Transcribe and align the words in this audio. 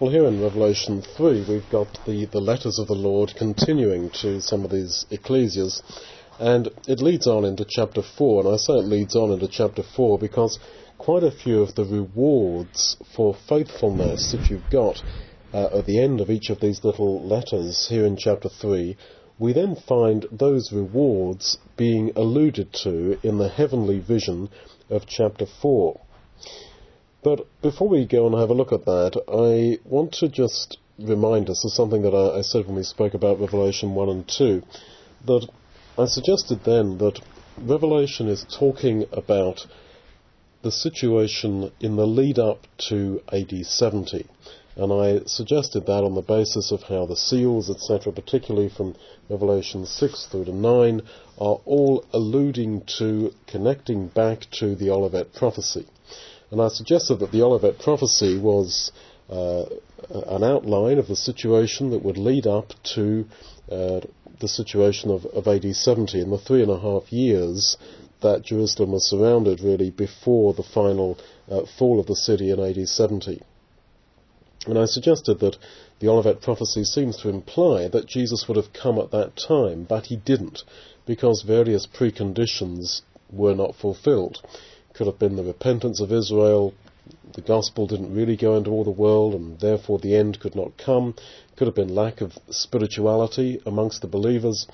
Well, 0.00 0.12
here 0.12 0.26
in 0.26 0.40
Revelation 0.40 1.02
3, 1.02 1.46
we've 1.48 1.68
got 1.72 1.98
the, 2.06 2.26
the 2.26 2.40
letters 2.40 2.78
of 2.78 2.86
the 2.86 2.94
Lord 2.94 3.34
continuing 3.34 4.10
to 4.22 4.40
some 4.40 4.64
of 4.64 4.70
these 4.70 5.04
ecclesias, 5.10 5.82
and 6.38 6.68
it 6.86 7.00
leads 7.00 7.26
on 7.26 7.44
into 7.44 7.66
chapter 7.68 8.00
4, 8.00 8.44
and 8.44 8.54
I 8.54 8.58
say 8.58 8.74
it 8.74 8.84
leads 8.84 9.16
on 9.16 9.32
into 9.32 9.48
chapter 9.48 9.82
4 9.82 10.20
because 10.20 10.60
quite 10.98 11.24
a 11.24 11.32
few 11.32 11.62
of 11.62 11.74
the 11.74 11.84
rewards 11.84 12.96
for 13.16 13.34
faithfulness 13.48 14.30
that 14.30 14.48
you've 14.48 14.70
got 14.70 15.02
uh, 15.52 15.78
at 15.78 15.86
the 15.86 16.00
end 16.00 16.20
of 16.20 16.30
each 16.30 16.48
of 16.48 16.60
these 16.60 16.84
little 16.84 17.26
letters 17.26 17.88
here 17.90 18.06
in 18.06 18.16
chapter 18.16 18.48
3, 18.48 18.96
we 19.40 19.52
then 19.52 19.74
find 19.74 20.26
those 20.30 20.72
rewards 20.72 21.58
being 21.76 22.12
alluded 22.14 22.72
to 22.84 23.18
in 23.26 23.38
the 23.38 23.48
heavenly 23.48 23.98
vision 23.98 24.48
of 24.90 25.06
chapter 25.08 25.44
4. 25.60 26.00
But 27.20 27.46
before 27.62 27.88
we 27.88 28.04
go 28.04 28.26
and 28.26 28.36
have 28.36 28.50
a 28.50 28.54
look 28.54 28.72
at 28.72 28.84
that, 28.84 29.20
I 29.26 29.80
want 29.84 30.12
to 30.14 30.28
just 30.28 30.78
remind 30.98 31.50
us 31.50 31.64
of 31.64 31.72
something 31.72 32.02
that 32.02 32.14
I, 32.14 32.38
I 32.38 32.42
said 32.42 32.66
when 32.66 32.76
we 32.76 32.84
spoke 32.84 33.12
about 33.12 33.40
Revelation 33.40 33.96
1 33.96 34.08
and 34.08 34.28
2, 34.28 34.62
that 35.26 35.48
I 35.98 36.04
suggested 36.06 36.62
then 36.62 36.98
that 36.98 37.20
Revelation 37.60 38.28
is 38.28 38.46
talking 38.48 39.06
about 39.10 39.66
the 40.62 40.70
situation 40.70 41.72
in 41.80 41.96
the 41.96 42.06
lead 42.06 42.38
up 42.38 42.68
to 42.88 43.20
AD 43.32 43.66
70. 43.66 44.24
And 44.76 44.92
I 44.92 45.24
suggested 45.26 45.86
that 45.86 46.04
on 46.04 46.14
the 46.14 46.22
basis 46.22 46.70
of 46.70 46.84
how 46.84 47.04
the 47.06 47.16
seals, 47.16 47.68
etc., 47.68 48.12
particularly 48.12 48.68
from 48.68 48.94
Revelation 49.28 49.86
6 49.86 50.26
through 50.26 50.44
to 50.44 50.54
9, 50.54 51.02
are 51.40 51.58
all 51.64 52.04
alluding 52.12 52.82
to 52.98 53.34
connecting 53.48 54.06
back 54.06 54.46
to 54.52 54.76
the 54.76 54.90
Olivet 54.90 55.34
prophecy. 55.34 55.86
And 56.50 56.60
I 56.62 56.68
suggested 56.68 57.16
that 57.20 57.32
the 57.32 57.42
Olivet 57.42 57.78
prophecy 57.78 58.38
was 58.38 58.90
uh, 59.28 59.64
an 60.10 60.42
outline 60.42 60.98
of 60.98 61.08
the 61.08 61.16
situation 61.16 61.90
that 61.90 62.02
would 62.02 62.16
lead 62.16 62.46
up 62.46 62.72
to 62.94 63.26
uh, 63.70 64.00
the 64.40 64.48
situation 64.48 65.10
of, 65.10 65.26
of 65.26 65.46
AD 65.46 65.74
70 65.74 66.20
in 66.20 66.30
the 66.30 66.38
three 66.38 66.62
and 66.62 66.70
a 66.70 66.80
half 66.80 67.12
years 67.12 67.76
that 68.20 68.44
Jerusalem 68.44 68.92
was 68.92 69.08
surrounded 69.08 69.60
really 69.60 69.90
before 69.90 70.54
the 70.54 70.62
final 70.62 71.18
uh, 71.50 71.62
fall 71.78 72.00
of 72.00 72.06
the 72.06 72.16
city 72.16 72.50
in 72.50 72.58
AD 72.60 72.88
70. 72.88 73.42
And 74.66 74.78
I 74.78 74.86
suggested 74.86 75.38
that 75.40 75.56
the 76.00 76.08
Olivet 76.08 76.40
prophecy 76.40 76.84
seems 76.84 77.16
to 77.18 77.28
imply 77.28 77.88
that 77.88 78.06
Jesus 78.06 78.46
would 78.48 78.56
have 78.56 78.72
come 78.72 78.98
at 78.98 79.10
that 79.12 79.36
time, 79.36 79.84
but 79.84 80.06
he 80.06 80.16
didn't, 80.16 80.62
because 81.06 81.42
various 81.42 81.86
preconditions 81.86 83.02
were 83.30 83.54
not 83.54 83.74
fulfilled. 83.76 84.42
Could 84.98 85.06
have 85.06 85.20
been 85.20 85.36
the 85.36 85.44
repentance 85.44 86.00
of 86.00 86.10
Israel, 86.10 86.74
the 87.34 87.40
gospel 87.40 87.86
didn't 87.86 88.12
really 88.12 88.34
go 88.34 88.56
into 88.56 88.70
all 88.70 88.82
the 88.82 88.90
world, 88.90 89.32
and 89.32 89.60
therefore 89.60 90.00
the 90.00 90.16
end 90.16 90.40
could 90.40 90.56
not 90.56 90.76
come. 90.76 91.14
Could 91.54 91.68
have 91.68 91.76
been 91.76 91.94
lack 91.94 92.20
of 92.20 92.36
spirituality 92.50 93.62
amongst 93.64 94.02
the 94.02 94.08
believers. 94.08 94.66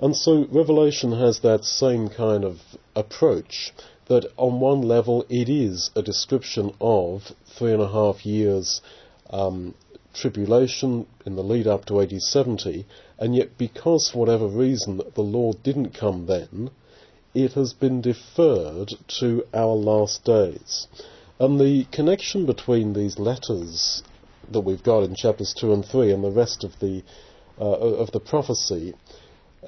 And 0.00 0.16
so 0.16 0.46
Revelation 0.50 1.12
has 1.12 1.38
that 1.38 1.64
same 1.64 2.08
kind 2.08 2.44
of 2.44 2.60
approach 2.96 3.72
that 4.06 4.26
on 4.36 4.58
one 4.58 4.82
level 4.82 5.24
it 5.28 5.48
is 5.48 5.92
a 5.94 6.02
description 6.02 6.74
of 6.80 7.32
three 7.46 7.72
and 7.72 7.82
a 7.82 7.92
half 7.92 8.26
years 8.26 8.80
um, 9.30 9.74
tribulation 10.12 11.06
in 11.24 11.36
the 11.36 11.44
lead 11.44 11.68
up 11.68 11.84
to 11.84 12.00
AD 12.00 12.20
70, 12.20 12.84
and 13.16 13.36
yet 13.36 13.56
because 13.56 14.10
for 14.10 14.18
whatever 14.18 14.48
reason 14.48 15.00
the 15.14 15.22
Lord 15.22 15.62
didn't 15.62 15.94
come 15.94 16.26
then, 16.26 16.70
it 17.36 17.52
has 17.52 17.74
been 17.74 18.00
deferred 18.00 18.94
to 19.06 19.44
our 19.52 19.74
last 19.74 20.24
days. 20.24 20.88
And 21.38 21.60
the 21.60 21.84
connection 21.92 22.46
between 22.46 22.94
these 22.94 23.18
letters 23.18 24.02
that 24.50 24.62
we've 24.62 24.82
got 24.82 25.02
in 25.02 25.14
chapters 25.14 25.54
2 25.58 25.74
and 25.74 25.84
3 25.84 26.12
and 26.12 26.24
the 26.24 26.30
rest 26.30 26.64
of 26.64 26.78
the, 26.80 27.02
uh, 27.60 27.64
of 27.64 28.10
the 28.12 28.20
prophecy 28.20 28.94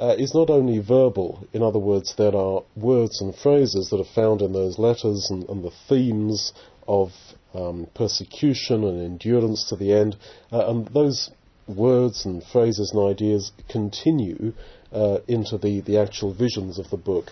uh, 0.00 0.14
is 0.18 0.32
not 0.32 0.48
only 0.48 0.78
verbal, 0.78 1.46
in 1.52 1.62
other 1.62 1.78
words, 1.78 2.14
there 2.16 2.34
are 2.34 2.62
words 2.74 3.20
and 3.20 3.34
phrases 3.34 3.90
that 3.90 4.00
are 4.00 4.14
found 4.14 4.40
in 4.40 4.52
those 4.54 4.78
letters 4.78 5.28
and, 5.28 5.46
and 5.50 5.62
the 5.62 5.72
themes 5.88 6.54
of 6.86 7.12
um, 7.52 7.86
persecution 7.94 8.82
and 8.82 9.02
endurance 9.02 9.68
to 9.68 9.76
the 9.76 9.92
end, 9.92 10.16
uh, 10.52 10.70
and 10.70 10.86
those 10.88 11.30
words 11.66 12.24
and 12.24 12.42
phrases 12.44 12.92
and 12.92 13.10
ideas 13.10 13.52
continue 13.68 14.54
uh, 14.92 15.18
into 15.26 15.58
the, 15.58 15.80
the 15.80 15.98
actual 15.98 16.32
visions 16.32 16.78
of 16.78 16.90
the 16.90 16.96
book. 16.96 17.30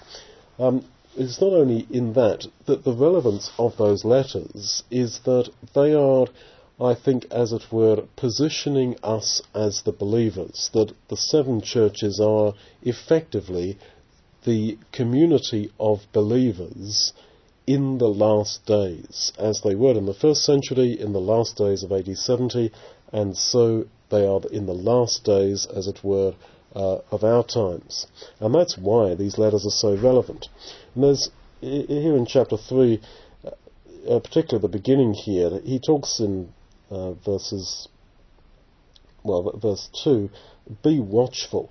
Um, 0.59 0.85
it's 1.17 1.41
not 1.41 1.53
only 1.53 1.87
in 1.91 2.13
that, 2.13 2.47
that 2.67 2.85
the 2.85 2.93
relevance 2.93 3.51
of 3.59 3.77
those 3.77 4.05
letters 4.05 4.83
is 4.91 5.21
that 5.25 5.51
they 5.75 5.95
are 5.95 6.27
I 6.79 6.95
think, 6.95 7.25
as 7.31 7.53
it 7.53 7.73
were, 7.73 8.05
positioning 8.17 8.97
us 9.03 9.41
as 9.55 9.81
the 9.83 9.93
believers, 9.93 10.69
that 10.75 10.93
the 11.09 11.17
seven 11.17 11.63
churches 11.63 12.21
are 12.21 12.53
effectively 12.83 13.79
the 14.45 14.77
community 14.93 15.73
of 15.81 16.07
believers 16.13 17.15
in 17.67 17.97
the 17.97 18.09
last 18.09 18.67
days, 18.67 19.33
as 19.39 19.63
they 19.63 19.75
were 19.75 19.95
in 19.95 20.05
the 20.05 20.13
first 20.13 20.45
century, 20.45 21.01
in 21.01 21.15
the 21.15 21.21
last 21.21 21.57
days 21.57 21.83
of 21.83 21.93
AD 21.93 22.15
70, 22.15 22.71
and 23.11 23.37
so 23.37 23.87
they 24.11 24.27
are 24.27 24.43
in 24.53 24.67
the 24.67 24.75
last 24.75 25.25
days, 25.25 25.67
as 25.67 25.87
it 25.87 26.05
were, 26.05 26.35
uh, 26.75 26.99
of 27.11 27.25
our 27.25 27.45
times. 27.45 28.07
And 28.41 28.55
that's 28.55 28.77
why 28.77 29.15
these 29.15 29.39
letters 29.39 29.67
are 29.67 29.71
so 29.71 29.97
relevant. 29.97 30.49
And 30.95 31.05
there's, 31.05 31.31
here 31.61 32.17
in 32.17 32.27
chapter 32.27 32.57
3, 32.57 33.01
uh, 34.09 34.21
particularly 34.21 34.63
the 34.63 34.79
beginning 34.79 35.15
here, 35.15 35.61
he 35.65 35.79
talks 35.79 36.21
in 36.21 36.53
uh, 36.91 37.13
verses, 37.13 37.89
well, 39.25 39.59
verse 39.61 39.89
2, 40.05 40.31
be 40.83 41.01
watchful. 41.01 41.71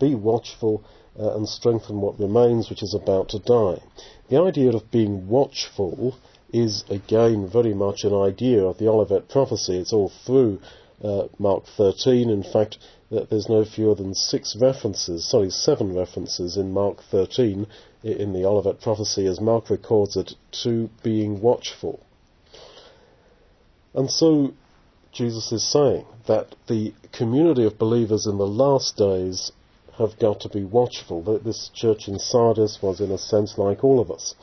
Be 0.00 0.14
watchful 0.14 0.84
uh, 1.18 1.36
and 1.36 1.48
strengthen 1.48 2.00
what 2.00 2.18
remains, 2.18 2.70
which 2.70 2.82
is 2.82 2.94
about 2.94 3.28
to 3.30 3.38
die. 3.38 3.82
The 4.28 4.40
idea 4.40 4.72
of 4.72 4.90
being 4.90 5.28
watchful 5.28 6.16
is 6.52 6.84
again 6.88 7.48
very 7.48 7.74
much 7.74 8.04
an 8.04 8.14
idea 8.14 8.64
of 8.64 8.78
the 8.78 8.88
Olivet 8.88 9.28
prophecy. 9.28 9.76
It's 9.78 9.92
all 9.92 10.12
through 10.24 10.60
uh, 11.04 11.28
Mark 11.38 11.64
13. 11.76 12.30
In 12.30 12.42
fact, 12.42 12.78
there's 13.10 13.48
no 13.48 13.64
fewer 13.64 13.94
than 13.94 14.14
six 14.14 14.56
references, 14.60 15.28
sorry, 15.28 15.50
seven 15.50 15.94
references 15.94 16.56
in 16.56 16.72
Mark 16.72 17.02
13 17.10 17.66
in 18.02 18.32
the 18.32 18.44
Olivet 18.44 18.80
prophecy 18.80 19.26
as 19.26 19.40
Mark 19.40 19.70
records 19.70 20.16
it 20.16 20.32
to 20.62 20.90
being 21.02 21.40
watchful. 21.40 22.04
And 23.94 24.10
so 24.10 24.54
Jesus 25.12 25.52
is 25.52 25.70
saying 25.70 26.04
that 26.26 26.56
the 26.66 26.92
community 27.12 27.64
of 27.64 27.78
believers 27.78 28.26
in 28.26 28.38
the 28.38 28.46
last 28.46 28.96
days 28.96 29.52
have 29.98 30.18
got 30.18 30.40
to 30.40 30.48
be 30.48 30.64
watchful. 30.64 31.22
This 31.38 31.70
church 31.72 32.08
in 32.08 32.18
Sardis 32.18 32.80
was, 32.82 33.00
in 33.00 33.12
a 33.12 33.18
sense, 33.18 33.56
like 33.56 33.84
all 33.84 34.00
of 34.00 34.10
us 34.10 34.34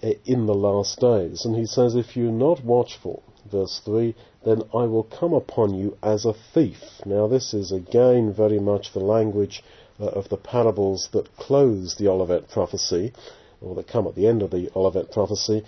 in 0.00 0.46
the 0.46 0.54
last 0.54 1.00
days. 1.00 1.44
And 1.44 1.56
he 1.56 1.66
says, 1.66 1.94
if 1.96 2.16
you're 2.16 2.30
not 2.30 2.64
watchful, 2.64 3.22
verse 3.50 3.80
3, 3.84 4.14
then 4.44 4.62
I 4.72 4.84
will 4.84 5.04
come 5.04 5.32
upon 5.32 5.74
you 5.74 5.96
as 6.02 6.24
a 6.24 6.34
thief. 6.54 6.78
Now, 7.04 7.26
this 7.26 7.52
is 7.52 7.72
again 7.72 8.32
very 8.32 8.58
much 8.58 8.92
the 8.92 9.00
language 9.00 9.62
uh, 10.00 10.06
of 10.06 10.28
the 10.28 10.36
parables 10.36 11.08
that 11.12 11.36
close 11.36 11.96
the 11.96 12.08
Olivet 12.08 12.48
prophecy, 12.48 13.12
or 13.60 13.74
that 13.74 13.88
come 13.88 14.06
at 14.06 14.14
the 14.14 14.26
end 14.26 14.42
of 14.42 14.50
the 14.50 14.70
Olivet 14.74 15.12
prophecy. 15.12 15.64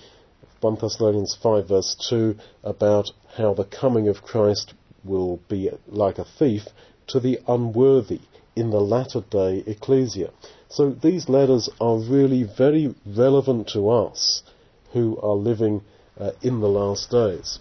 1 0.61 0.77
Thessalonians 0.81 1.37
5 1.43 1.69
verse 1.69 1.97
2 2.09 2.37
about 2.63 3.11
how 3.37 3.53
the 3.53 3.65
coming 3.65 4.09
of 4.09 4.23
Christ 4.23 4.75
will 5.05 5.41
be 5.49 5.71
like 5.89 6.19
a 6.19 6.25
thief 6.25 6.69
to 7.09 7.19
the 7.19 7.41
unworthy 7.49 8.21
in 8.55 8.71
the 8.71 8.81
latter 8.81 9.23
day 9.29 9.65
ecclesia. 9.67 10.31
So 10.69 10.91
these 10.91 11.29
letters 11.29 11.69
are 11.81 11.99
really 11.99 12.45
very 12.45 12.95
relevant 13.05 13.69
to 13.75 13.91
us 13.91 14.43
who 14.93 15.19
are 15.21 15.35
living 15.35 15.83
uh, 16.19 16.33
in 16.43 16.61
the 16.61 16.69
last 16.69 17.11
days. 17.11 17.59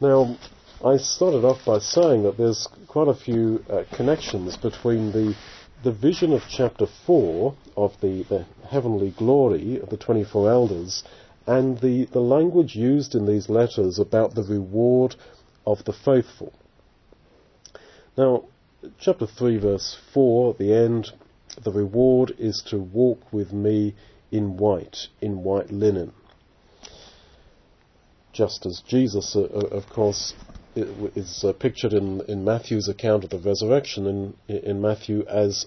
Now, 0.00 0.36
I 0.84 0.98
started 0.98 1.44
off 1.44 1.64
by 1.64 1.78
saying 1.78 2.24
that 2.24 2.36
there's 2.36 2.68
quite 2.86 3.08
a 3.08 3.14
few 3.14 3.64
uh, 3.70 3.84
connections 3.94 4.56
between 4.56 5.12
the 5.12 5.34
the 5.82 5.92
vision 5.92 6.32
of 6.32 6.42
chapter 6.48 6.86
4 7.06 7.54
of 7.76 8.00
the, 8.00 8.24
the 8.24 8.44
heavenly 8.68 9.10
glory 9.16 9.78
of 9.78 9.88
the 9.90 9.96
24 9.96 10.50
elders 10.50 11.04
and 11.46 11.78
the, 11.78 12.06
the 12.06 12.20
language 12.20 12.74
used 12.74 13.14
in 13.14 13.26
these 13.26 13.48
letters 13.48 13.98
about 13.98 14.34
the 14.34 14.42
reward 14.42 15.14
of 15.66 15.84
the 15.84 15.92
faithful. 15.92 16.52
Now, 18.16 18.44
chapter 18.98 19.26
3, 19.26 19.58
verse 19.58 19.96
4, 20.12 20.50
at 20.50 20.58
the 20.58 20.74
end, 20.74 21.12
the 21.62 21.72
reward 21.72 22.34
is 22.38 22.62
to 22.68 22.78
walk 22.78 23.32
with 23.32 23.52
me 23.52 23.94
in 24.32 24.56
white, 24.56 25.08
in 25.20 25.44
white 25.44 25.70
linen. 25.70 26.12
Just 28.36 28.66
as 28.66 28.82
Jesus, 28.86 29.34
uh, 29.34 29.44
uh 29.44 29.76
of 29.78 29.88
course, 29.88 30.34
is 30.74 31.42
uh, 31.42 31.54
pictured 31.54 31.94
in, 31.94 32.20
in 32.28 32.44
Matthew's 32.44 32.86
account 32.86 33.24
of 33.24 33.30
the 33.30 33.38
resurrection 33.38 34.06
in, 34.06 34.56
in 34.58 34.80
Matthew 34.80 35.24
as 35.26 35.66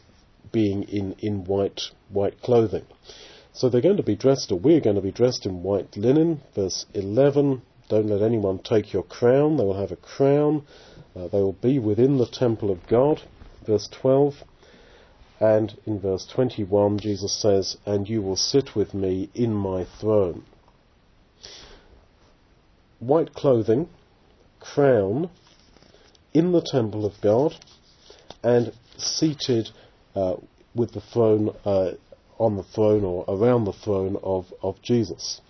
being 0.52 0.84
in, 0.84 1.16
in 1.18 1.46
white, 1.46 1.82
white 2.10 2.42
clothing. 2.44 2.86
So 3.54 3.70
they're 3.70 3.82
going 3.82 3.98
to 3.98 4.04
be 4.04 4.16
dressed, 4.16 4.52
or 4.52 4.60
we're 4.60 4.82
going 4.82 4.98
to 4.98 5.02
be 5.02 5.12
dressed 5.12 5.48
in 5.48 5.64
white 5.64 5.98
linen, 5.98 6.42
verse 6.54 6.86
11, 6.94 7.64
don't 7.90 8.06
let 8.06 8.22
anyone 8.22 8.60
take 8.60 8.94
your 8.94 9.02
crown. 9.02 9.58
They 9.58 9.64
will 9.64 9.80
have 9.80 9.92
a 9.92 9.96
crown. 9.96 10.68
Uh, 11.16 11.28
they 11.28 11.42
will 11.42 11.58
be 11.60 11.80
within 11.80 12.20
the 12.20 12.28
temple 12.28 12.70
of 12.70 12.86
God. 12.86 13.24
Verse 13.66 13.88
12. 13.88 14.44
And 15.40 15.76
in 15.88 16.00
verse 16.00 16.28
21, 16.28 17.00
Jesus 17.00 17.34
says, 17.42 17.78
And 17.88 18.08
you 18.08 18.22
will 18.22 18.36
sit 18.36 18.76
with 18.76 18.94
me 18.94 19.32
in 19.34 19.56
my 19.56 19.86
throne. 20.00 20.46
White 23.00 23.34
clothing, 23.34 23.90
crown, 24.60 25.30
in 26.34 26.52
the 26.52 26.62
temple 26.62 27.06
of 27.06 27.14
God, 27.22 27.56
and 28.44 28.72
seated 28.98 29.70
uh, 30.16 30.36
with 30.76 30.92
the 30.92 31.02
throne 31.02 31.56
uh, 31.66 31.92
on 32.38 32.56
the 32.56 32.64
throne 32.64 33.04
or 33.04 33.26
around 33.28 33.66
the 33.66 33.74
throne 33.74 34.18
of, 34.24 34.52
of 34.62 34.82
Jesus. 34.82 35.42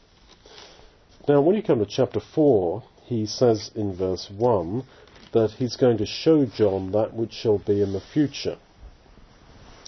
Now, 1.28 1.42
when 1.42 1.56
you 1.56 1.62
come 1.62 1.80
to 1.80 1.86
chapter 1.86 2.20
4, 2.20 2.84
he 3.06 3.26
says 3.26 3.70
in 3.76 3.96
verse 3.96 4.30
1 4.36 4.84
that 5.34 5.52
he's 5.52 5.76
going 5.76 5.98
to 6.00 6.06
show 6.06 6.46
John 6.46 6.92
that 6.92 7.14
which 7.14 7.34
shall 7.34 7.60
be 7.60 7.82
in 7.82 7.94
the 7.94 8.02
future. 8.02 8.58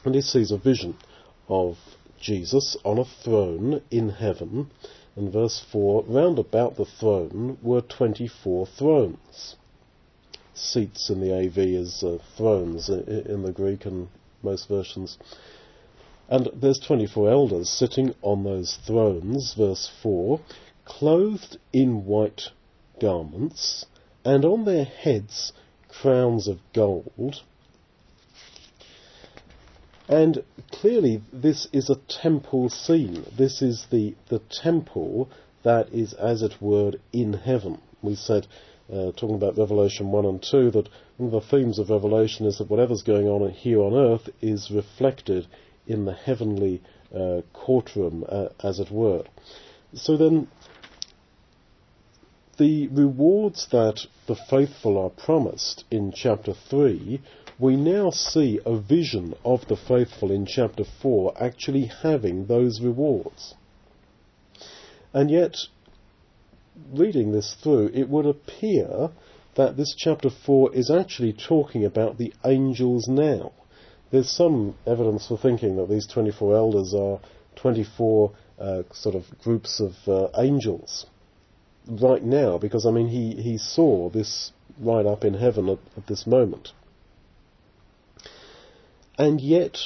And 0.05 0.13
he 0.13 0.21
sees 0.21 0.51
a 0.51 0.57
vision 0.57 0.95
of 1.47 1.77
Jesus 2.19 2.77
on 2.83 2.99
a 2.99 3.05
throne 3.05 3.81
in 3.89 4.09
heaven. 4.09 4.69
And 5.15 5.31
verse 5.31 5.59
4 5.71 6.03
round 6.07 6.39
about 6.39 6.77
the 6.77 6.85
throne 6.85 7.57
were 7.61 7.81
24 7.81 8.65
thrones. 8.65 9.55
Seats 10.53 11.09
in 11.09 11.19
the 11.19 11.35
AV 11.35 11.57
is 11.57 12.03
uh, 12.03 12.17
thrones 12.37 12.89
in 12.89 13.43
the 13.43 13.51
Greek 13.51 13.85
and 13.85 14.07
most 14.41 14.67
versions. 14.67 15.17
And 16.29 16.49
there's 16.53 16.79
24 16.79 17.29
elders 17.29 17.69
sitting 17.69 18.15
on 18.21 18.43
those 18.43 18.77
thrones, 18.87 19.53
verse 19.53 19.91
4, 20.01 20.39
clothed 20.85 21.57
in 21.73 22.05
white 22.05 22.49
garments, 22.99 23.85
and 24.23 24.45
on 24.45 24.63
their 24.63 24.85
heads 24.85 25.51
crowns 25.89 26.47
of 26.47 26.59
gold. 26.73 27.41
And 30.11 30.43
clearly, 30.71 31.23
this 31.31 31.69
is 31.71 31.89
a 31.89 31.95
temple 31.95 32.69
scene. 32.69 33.25
This 33.37 33.61
is 33.61 33.87
the, 33.91 34.13
the 34.27 34.39
temple 34.39 35.29
that 35.63 35.87
is, 35.93 36.11
as 36.11 36.41
it 36.41 36.61
were, 36.61 36.91
in 37.13 37.31
heaven. 37.31 37.79
We 38.01 38.15
said, 38.15 38.45
uh, 38.91 39.13
talking 39.13 39.35
about 39.35 39.57
Revelation 39.57 40.11
1 40.11 40.25
and 40.25 40.43
2, 40.43 40.71
that 40.71 40.89
one 41.15 41.27
of 41.27 41.31
the 41.31 41.49
themes 41.49 41.79
of 41.79 41.89
Revelation 41.89 42.45
is 42.45 42.57
that 42.57 42.69
whatever's 42.69 43.03
going 43.03 43.29
on 43.29 43.49
here 43.51 43.79
on 43.79 43.93
earth 43.93 44.27
is 44.41 44.69
reflected 44.69 45.47
in 45.87 46.03
the 46.03 46.13
heavenly 46.13 46.81
uh, 47.15 47.39
courtroom, 47.53 48.25
uh, 48.27 48.49
as 48.61 48.81
it 48.81 48.91
were. 48.91 49.23
So 49.93 50.17
then, 50.17 50.49
the 52.57 52.89
rewards 52.89 53.67
that 53.71 54.05
the 54.27 54.35
faithful 54.35 54.97
are 54.97 55.09
promised 55.09 55.85
in 55.89 56.11
chapter 56.11 56.53
3, 56.53 57.21
we 57.61 57.75
now 57.75 58.09
see 58.09 58.59
a 58.65 58.75
vision 58.75 59.35
of 59.45 59.67
the 59.67 59.77
faithful 59.77 60.31
in 60.31 60.47
chapter 60.47 60.83
4 60.83 61.35
actually 61.39 61.85
having 61.85 62.47
those 62.47 62.81
rewards. 62.81 63.53
And 65.13 65.29
yet, 65.29 65.57
reading 66.91 67.31
this 67.31 67.55
through, 67.61 67.91
it 67.93 68.09
would 68.09 68.25
appear 68.25 69.11
that 69.53 69.77
this 69.77 69.93
chapter 69.95 70.31
4 70.31 70.73
is 70.73 70.89
actually 70.89 71.33
talking 71.33 71.85
about 71.85 72.17
the 72.17 72.33
angels 72.43 73.07
now. 73.07 73.51
There's 74.11 74.31
some 74.31 74.75
evidence 74.87 75.27
for 75.27 75.37
thinking 75.37 75.75
that 75.75 75.87
these 75.87 76.07
24 76.07 76.55
elders 76.55 76.95
are 76.95 77.19
24 77.57 78.31
uh, 78.59 78.83
sort 78.91 79.13
of 79.13 79.25
groups 79.43 79.79
of 79.79 79.93
uh, 80.07 80.29
angels 80.35 81.05
right 81.87 82.23
now 82.23 82.57
because 82.57 82.87
I 82.87 82.91
mean 82.91 83.07
he, 83.07 83.39
he 83.39 83.57
saw 83.59 84.09
this 84.09 84.51
right 84.79 85.05
up 85.05 85.23
in 85.23 85.35
heaven 85.35 85.69
at, 85.69 85.79
at 85.95 86.07
this 86.07 86.25
moment. 86.25 86.71
And 89.17 89.41
yet, 89.41 89.77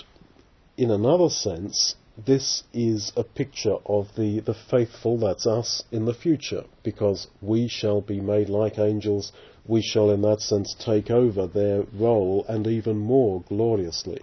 in 0.78 0.92
another 0.92 1.30
sense, 1.30 1.96
this 2.18 2.64
is 2.74 3.12
a 3.18 3.24
picture 3.24 3.78
of 3.86 4.08
the, 4.16 4.40
the 4.40 4.54
faithful, 4.54 5.18
that's 5.18 5.46
us, 5.46 5.84
in 5.92 6.06
the 6.06 6.14
future, 6.14 6.64
because 6.84 7.28
we 7.42 7.68
shall 7.68 8.02
be 8.02 8.22
made 8.22 8.50
like 8.50 8.80
angels, 8.80 9.32
we 9.68 9.82
shall 9.82 10.12
in 10.12 10.22
that 10.22 10.42
sense 10.42 10.76
take 10.78 11.10
over 11.10 11.48
their 11.48 11.84
role 11.94 12.46
and 12.48 12.68
even 12.68 12.98
more 12.98 13.42
gloriously. 13.50 14.22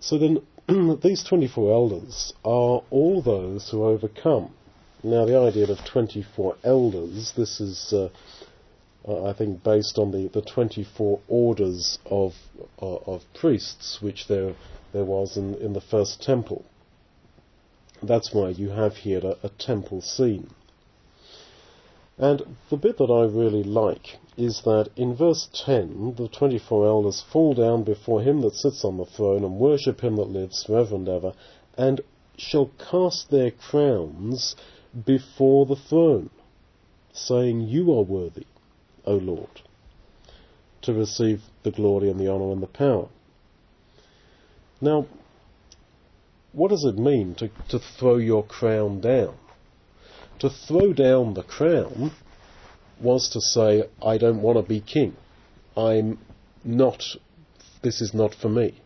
So 0.00 0.18
then, 0.18 0.40
these 1.02 1.22
24 1.24 1.72
elders 1.72 2.32
are 2.44 2.82
all 2.90 3.22
those 3.22 3.70
who 3.70 3.84
overcome. 3.84 4.52
Now, 5.02 5.24
the 5.26 5.38
idea 5.38 5.70
of 5.70 5.84
24 5.84 6.56
elders, 6.64 7.32
this 7.36 7.60
is, 7.60 7.92
uh, 7.92 8.08
I 9.08 9.32
think, 9.34 9.62
based 9.62 9.98
on 9.98 10.10
the, 10.10 10.26
the 10.28 10.42
24 10.42 11.20
orders 11.28 11.98
of, 12.06 12.34
uh, 12.82 12.96
of 13.06 13.22
priests 13.34 14.02
which 14.02 14.26
there, 14.26 14.54
there 14.92 15.04
was 15.04 15.36
in, 15.36 15.54
in 15.54 15.74
the 15.74 15.80
first 15.80 16.20
temple. 16.20 16.64
That's 18.02 18.34
why 18.34 18.48
you 18.48 18.70
have 18.70 18.96
here 18.96 19.20
a, 19.22 19.36
a 19.46 19.48
temple 19.50 20.00
scene. 20.00 20.50
And 22.18 22.56
the 22.68 22.76
bit 22.76 22.98
that 22.98 23.10
I 23.10 23.24
really 23.24 23.62
like 23.62 24.18
is 24.36 24.62
that 24.64 24.88
in 24.96 25.14
verse 25.14 25.48
10, 25.52 26.14
the 26.16 26.28
24 26.28 26.86
elders 26.86 27.20
fall 27.30 27.54
down 27.54 27.84
before 27.84 28.22
him 28.22 28.40
that 28.40 28.54
sits 28.54 28.84
on 28.84 28.96
the 28.96 29.04
throne 29.04 29.44
and 29.44 29.58
worship 29.58 30.00
him 30.00 30.16
that 30.16 30.30
lives 30.30 30.64
forever 30.64 30.96
and 30.96 31.08
ever, 31.08 31.32
and 31.76 32.00
shall 32.36 32.70
cast 32.90 33.30
their 33.30 33.50
crowns 33.50 34.56
before 35.04 35.66
the 35.66 35.76
throne, 35.76 36.30
saying, 37.12 37.60
You 37.60 37.92
are 37.92 38.02
worthy, 38.02 38.46
O 39.06 39.14
Lord, 39.14 39.62
to 40.82 40.92
receive 40.92 41.42
the 41.62 41.70
glory 41.70 42.10
and 42.10 42.18
the 42.18 42.30
honour 42.30 42.52
and 42.52 42.62
the 42.62 42.66
power. 42.66 43.08
Now, 44.80 45.06
what 46.52 46.68
does 46.68 46.84
it 46.84 46.98
mean 46.98 47.34
to, 47.36 47.50
to 47.68 47.78
throw 47.78 48.16
your 48.16 48.44
crown 48.44 49.00
down? 49.00 49.34
To 50.40 50.50
throw 50.50 50.92
down 50.92 51.34
the 51.34 51.42
crown 51.42 52.12
was 53.00 53.28
to 53.30 53.40
say, 53.40 53.84
I 54.04 54.18
don't 54.18 54.42
want 54.42 54.58
to 54.58 54.62
be 54.62 54.80
king. 54.80 55.16
I'm 55.76 56.18
not, 56.64 57.02
this 57.82 58.00
is 58.00 58.12
not 58.12 58.34
for 58.34 58.48
me. 58.48 58.80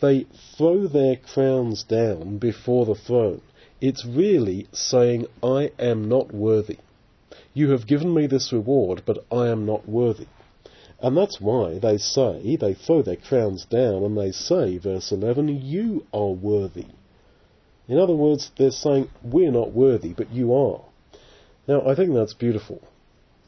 They 0.00 0.26
throw 0.56 0.86
their 0.86 1.16
crowns 1.16 1.84
down 1.84 2.38
before 2.38 2.86
the 2.86 2.94
throne 2.94 3.40
it's 3.82 4.06
really 4.06 4.68
saying, 4.72 5.26
I 5.42 5.72
am 5.76 6.08
not 6.08 6.32
worthy. 6.32 6.78
You 7.54 7.70
have 7.70 7.86
given 7.86 8.14
me 8.14 8.26
this 8.26 8.52
reward, 8.52 9.02
but 9.04 9.24
I 9.30 9.48
am 9.48 9.66
not 9.66 9.88
worthy. 9.88 10.26
And 11.00 11.16
that's 11.16 11.40
why 11.40 11.78
they 11.78 11.98
say, 11.98 12.56
they 12.56 12.74
throw 12.74 13.02
their 13.02 13.16
crowns 13.16 13.64
down 13.64 14.04
and 14.04 14.16
they 14.16 14.30
say, 14.30 14.78
verse 14.78 15.10
11, 15.10 15.48
You 15.48 16.06
are 16.12 16.30
worthy. 16.30 16.86
In 17.88 17.98
other 17.98 18.14
words, 18.14 18.52
they're 18.56 18.70
saying, 18.70 19.10
We're 19.22 19.50
not 19.50 19.72
worthy, 19.72 20.12
but 20.12 20.32
you 20.32 20.54
are. 20.54 20.82
Now, 21.66 21.86
I 21.86 21.94
think 21.94 22.14
that's 22.14 22.34
beautiful. 22.34 22.82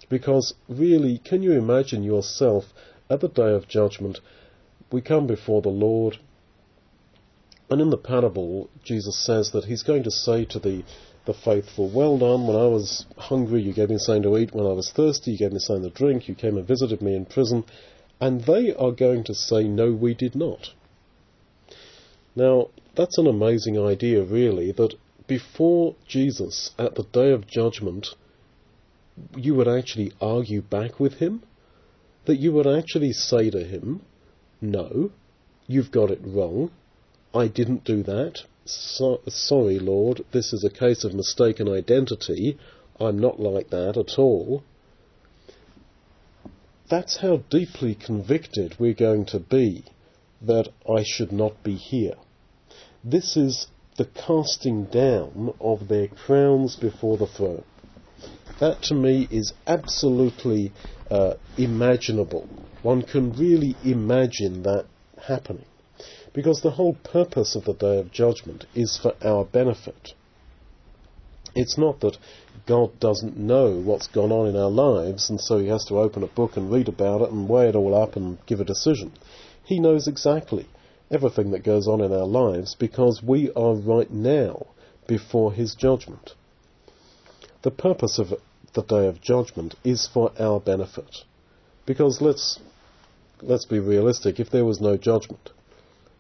Because 0.08 0.54
really, 0.68 1.18
can 1.18 1.42
you 1.42 1.52
imagine 1.52 2.02
yourself 2.02 2.64
at 3.08 3.20
the 3.20 3.28
day 3.28 3.52
of 3.52 3.68
judgment? 3.68 4.20
We 4.92 5.00
come 5.00 5.26
before 5.26 5.62
the 5.62 5.70
Lord, 5.70 6.18
and 7.70 7.80
in 7.80 7.90
the 7.90 7.96
parable, 7.96 8.68
Jesus 8.84 9.16
says 9.18 9.52
that 9.52 9.64
he's 9.64 9.82
going 9.82 10.02
to 10.02 10.11
say 10.11 10.44
to 10.46 10.58
the, 10.58 10.84
the 11.26 11.34
faithful, 11.34 11.88
Well 11.88 12.18
done, 12.18 12.46
when 12.46 12.56
I 12.56 12.66
was 12.66 13.06
hungry, 13.16 13.62
you 13.62 13.72
gave 13.72 13.90
me 13.90 13.98
something 13.98 14.24
to 14.24 14.36
eat. 14.36 14.54
When 14.54 14.66
I 14.66 14.72
was 14.72 14.90
thirsty, 14.90 15.32
you 15.32 15.38
gave 15.38 15.52
me 15.52 15.58
something 15.58 15.90
to 15.90 15.96
drink. 15.96 16.28
You 16.28 16.34
came 16.34 16.58
and 16.58 16.66
visited 16.66 17.00
me 17.00 17.14
in 17.14 17.24
prison. 17.24 17.64
And 18.20 18.42
they 18.42 18.74
are 18.74 18.92
going 18.92 19.24
to 19.24 19.34
say, 19.34 19.64
No, 19.64 19.92
we 19.92 20.14
did 20.14 20.34
not. 20.34 20.70
Now, 22.36 22.68
that's 22.94 23.18
an 23.18 23.26
amazing 23.26 23.78
idea, 23.78 24.22
really, 24.22 24.72
that 24.72 24.94
before 25.26 25.96
Jesus, 26.06 26.72
at 26.78 26.94
the 26.94 27.04
day 27.04 27.32
of 27.32 27.46
judgment, 27.46 28.08
you 29.36 29.54
would 29.54 29.68
actually 29.68 30.12
argue 30.20 30.60
back 30.60 31.00
with 31.00 31.14
him? 31.14 31.42
That 32.26 32.36
you 32.36 32.52
would 32.52 32.66
actually 32.66 33.12
say 33.12 33.50
to 33.50 33.64
him, 33.64 34.02
No, 34.60 35.10
you've 35.66 35.90
got 35.90 36.10
it 36.10 36.20
wrong. 36.22 36.70
I 37.34 37.48
didn't 37.48 37.84
do 37.84 38.02
that. 38.02 38.44
So, 38.66 39.21
sorry, 39.28 39.78
Lord, 39.78 40.25
this 40.33 40.54
is 40.54 40.64
a 40.64 40.71
case 40.71 41.04
of 41.04 41.12
mistaken 41.12 41.68
identity. 41.68 42.56
I'm 42.99 43.18
not 43.18 43.38
like 43.38 43.68
that 43.68 43.99
at 43.99 44.18
all. 44.18 44.62
That's 46.88 47.18
how 47.18 47.38
deeply 47.50 47.94
convicted 47.94 48.76
we're 48.78 48.94
going 48.94 49.26
to 49.26 49.38
be 49.38 49.85
that 50.40 50.68
I 50.88 51.02
should 51.02 51.30
not 51.30 51.62
be 51.62 51.75
here. 51.75 52.14
This 53.02 53.37
is 53.37 53.66
the 53.97 54.06
casting 54.06 54.85
down 54.85 55.52
of 55.61 55.88
their 55.88 56.09
crowns 56.09 56.76
before 56.76 57.18
the 57.18 57.26
throne. 57.26 57.64
That 58.61 58.83
to 58.85 58.94
me 58.94 59.28
is 59.30 59.52
absolutely 59.66 60.73
uh, 61.11 61.35
imaginable. 61.59 62.49
One 62.83 63.02
can 63.02 63.33
really 63.33 63.76
imagine 63.85 64.62
that 64.62 64.87
happening 65.26 65.66
because 66.34 66.60
the 66.60 66.72
whole 66.72 66.94
purpose 66.94 67.54
of 67.54 67.64
the 67.64 67.72
Day 67.72 67.98
of 68.00 68.10
Judgment 68.10 68.66
is 68.74 68.98
for 69.00 69.14
our 69.24 69.44
benefit. 69.44 70.14
It's 71.54 71.78
not 71.78 72.00
that 72.00 72.18
God 72.66 72.98
doesn't 72.98 73.38
know 73.38 73.78
what's 73.78 74.08
gone 74.08 74.32
on 74.32 74.48
in 74.48 74.56
our 74.56 74.68
lives 74.68 75.30
and 75.30 75.40
so 75.40 75.58
he 75.58 75.68
has 75.68 75.84
to 75.84 76.00
open 76.00 76.24
a 76.24 76.26
book 76.26 76.56
and 76.56 76.72
read 76.72 76.88
about 76.88 77.22
it 77.22 77.30
and 77.30 77.48
weigh 77.48 77.68
it 77.68 77.76
all 77.76 77.94
up 77.94 78.16
and 78.16 78.44
give 78.46 78.60
a 78.60 78.64
decision. 78.64 79.12
He 79.62 79.78
knows 79.78 80.08
exactly 80.08 80.66
everything 81.08 81.52
that 81.52 81.62
goes 81.62 81.86
on 81.86 82.00
in 82.00 82.12
our 82.12 82.26
lives 82.26 82.74
because 82.74 83.22
we 83.22 83.52
are 83.52 83.74
right 83.74 84.10
now 84.10 84.66
before 85.06 85.52
his 85.52 85.76
judgment. 85.76 86.32
The 87.62 87.70
purpose 87.70 88.18
of 88.18 88.34
the 88.72 88.82
day 88.82 89.06
of 89.06 89.20
judgment 89.20 89.76
is 89.84 90.08
for 90.12 90.32
our 90.40 90.58
benefit. 90.58 91.18
Because 91.86 92.20
let's 92.20 92.58
let's 93.40 93.66
be 93.66 93.78
realistic, 93.78 94.40
if 94.40 94.50
there 94.50 94.64
was 94.64 94.80
no 94.80 94.96
judgment 94.96 95.50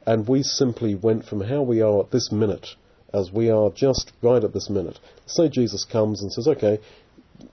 and 0.06 0.28
we 0.28 0.42
simply 0.42 0.94
went 0.94 1.24
from 1.24 1.40
how 1.42 1.62
we 1.62 1.80
are 1.80 2.00
at 2.00 2.10
this 2.10 2.30
minute 2.30 2.68
as 3.12 3.30
we 3.32 3.48
are 3.48 3.70
just 3.70 4.12
right 4.22 4.42
at 4.42 4.52
this 4.52 4.68
minute. 4.68 4.98
Say 5.26 5.48
Jesus 5.48 5.84
comes 5.84 6.20
and 6.20 6.32
says, 6.32 6.48
okay, 6.48 6.80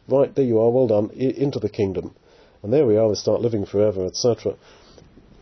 right, 0.07 0.33
there 0.33 0.45
you 0.45 0.59
are, 0.59 0.71
well 0.71 0.87
done, 0.87 1.11
I- 1.13 1.39
into 1.39 1.59
the 1.59 1.69
kingdom. 1.69 2.15
And 2.63 2.73
there 2.73 2.85
we 2.85 2.97
are, 2.97 3.07
we 3.07 3.15
start 3.15 3.41
living 3.41 3.65
forever, 3.65 4.05
etc. 4.05 4.55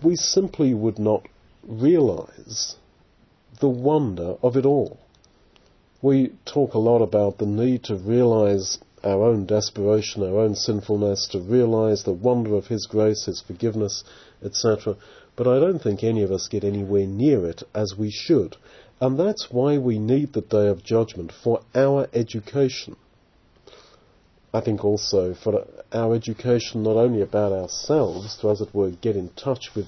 We 0.03 0.15
simply 0.15 0.73
would 0.73 0.99
not 0.99 1.27
realize 1.67 2.75
the 3.59 3.69
wonder 3.69 4.35
of 4.41 4.55
it 4.55 4.65
all. 4.65 4.99
We 6.01 6.33
talk 6.45 6.73
a 6.73 6.79
lot 6.79 7.01
about 7.01 7.37
the 7.37 7.45
need 7.45 7.83
to 7.85 7.95
realize 7.95 8.77
our 9.03 9.23
own 9.23 9.45
desperation, 9.45 10.23
our 10.23 10.39
own 10.39 10.55
sinfulness, 10.55 11.27
to 11.31 11.39
realize 11.39 12.03
the 12.03 12.13
wonder 12.13 12.55
of 12.55 12.67
His 12.67 12.85
grace, 12.87 13.25
His 13.25 13.41
forgiveness, 13.41 14.03
etc. 14.43 14.95
But 15.39 15.47
I 15.47 15.57
don't 15.57 15.79
think 15.79 16.03
any 16.03 16.21
of 16.21 16.33
us 16.33 16.49
get 16.49 16.65
anywhere 16.65 17.07
near 17.07 17.45
it 17.45 17.63
as 17.73 17.95
we 17.97 18.11
should. 18.11 18.57
And 18.99 19.17
that's 19.17 19.47
why 19.49 19.77
we 19.77 19.97
need 19.97 20.33
the 20.33 20.41
day 20.41 20.67
of 20.67 20.83
judgment 20.83 21.31
for 21.31 21.61
our 21.73 22.09
education. 22.13 22.97
I 24.53 24.59
think 24.59 24.83
also 24.83 25.33
for 25.33 25.65
our 25.93 26.13
education 26.13 26.83
not 26.83 26.97
only 26.97 27.21
about 27.21 27.53
ourselves, 27.53 28.35
to 28.41 28.49
as 28.49 28.59
it 28.59 28.75
were 28.75 28.91
get 28.91 29.15
in 29.15 29.29
touch 29.29 29.69
with, 29.77 29.87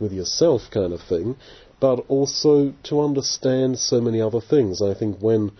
with 0.00 0.14
yourself 0.14 0.62
kind 0.70 0.94
of 0.94 1.02
thing, 1.02 1.36
but 1.78 1.96
also 2.08 2.72
to 2.84 3.02
understand 3.02 3.78
so 3.78 4.00
many 4.00 4.22
other 4.22 4.40
things. 4.40 4.80
I 4.80 4.94
think 4.94 5.18
when 5.20 5.52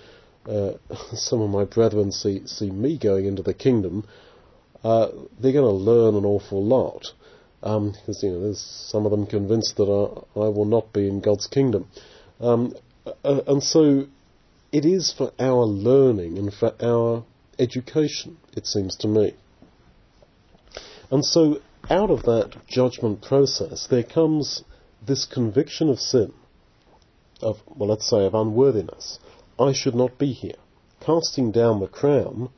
uh, 0.47 0.78
some 1.12 1.43
of 1.43 1.50
my 1.50 1.64
brethren 1.64 2.11
see, 2.11 2.47
see 2.47 2.71
me 2.71 2.97
going 2.97 3.26
into 3.26 3.43
the 3.43 3.52
kingdom, 3.52 4.07
uh, 4.83 5.09
they're 5.38 5.52
going 5.52 5.71
to 5.71 5.90
learn 5.90 6.14
an 6.14 6.25
awful 6.25 6.64
lot. 6.64 7.12
Because, 7.66 8.23
um, 8.23 8.28
you 8.28 8.30
know, 8.30 8.40
there's 8.42 8.61
some 8.61 9.06
of 9.06 9.11
them 9.11 9.26
convinced 9.26 9.76
that 9.76 9.88
I, 9.88 10.40
I 10.40 10.49
will 10.49 10.66
not 10.66 10.92
be 10.92 11.08
in 11.08 11.18
God's 11.18 11.49
kingdom. 11.49 11.88
Um, 12.40 12.76
uh, 13.25 13.40
and 13.49 13.61
so 13.61 14.06
it 14.70 14.85
is 14.85 15.12
for 15.12 15.32
our 15.40 15.64
learning 15.64 16.38
and 16.38 16.54
for 16.54 16.75
our 16.80 17.25
education, 17.58 18.37
it 18.56 18.68
seems 18.68 18.94
to 18.99 19.08
me. 19.08 19.35
And 21.11 21.25
so 21.25 21.61
out 21.90 22.11
of 22.11 22.23
that 22.23 22.54
judgment 22.68 23.23
process, 23.23 23.88
there 23.88 24.04
comes 24.04 24.62
this 25.04 25.25
conviction 25.25 25.88
of 25.88 25.99
sin, 25.99 26.32
of, 27.42 27.56
well, 27.66 27.88
let's 27.88 28.08
say, 28.08 28.26
of 28.26 28.35
unworthiness. 28.35 29.18
I 29.58 29.73
should 29.73 29.96
not 29.96 30.18
be 30.18 30.32
here. 30.32 30.61
Casting 31.00 31.50
down 31.50 31.80
the 31.80 31.88
crown, 31.88 32.50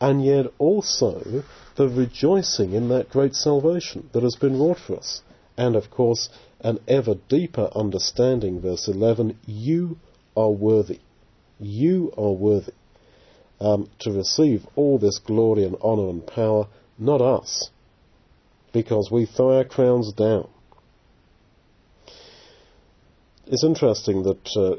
and 0.00 0.24
yet 0.24 0.46
also 0.58 1.44
the 1.76 1.88
rejoicing 1.88 2.72
in 2.72 2.88
that 2.88 3.10
great 3.10 3.34
salvation 3.34 4.08
that 4.12 4.22
has 4.22 4.36
been 4.36 4.58
wrought 4.58 4.78
for 4.78 4.96
us. 4.96 5.22
And 5.56 5.74
of 5.74 5.90
course, 5.90 6.28
an 6.60 6.78
ever 6.86 7.16
deeper 7.28 7.68
understanding, 7.74 8.60
verse 8.60 8.88
11, 8.88 9.38
you 9.46 9.98
are 10.36 10.50
worthy. 10.50 11.00
You 11.58 12.12
are 12.16 12.32
worthy 12.32 12.72
um, 13.60 13.88
to 14.00 14.12
receive 14.12 14.66
all 14.76 14.98
this 14.98 15.18
glory 15.18 15.64
and 15.64 15.76
honour 15.76 16.10
and 16.10 16.26
power, 16.26 16.68
not 16.98 17.20
us, 17.20 17.70
because 18.72 19.10
we 19.10 19.26
throw 19.26 19.56
our 19.56 19.64
crowns 19.64 20.12
down. 20.12 20.48
It's 23.46 23.64
interesting 23.64 24.24
that 24.24 24.48
uh, 24.56 24.76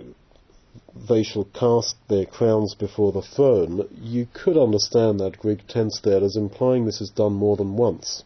they 0.95 1.23
shall 1.23 1.45
cast 1.45 1.95
their 2.07 2.25
crowns 2.25 2.75
before 2.75 3.11
the 3.11 3.21
throne. 3.21 3.87
You 4.01 4.27
could 4.33 4.57
understand 4.57 5.19
that 5.19 5.39
Greek 5.39 5.67
tense 5.67 5.99
there 6.03 6.23
as 6.23 6.35
implying 6.35 6.85
this 6.85 7.01
is 7.01 7.09
done 7.09 7.33
more 7.33 7.57
than 7.57 7.75
once 7.75 8.23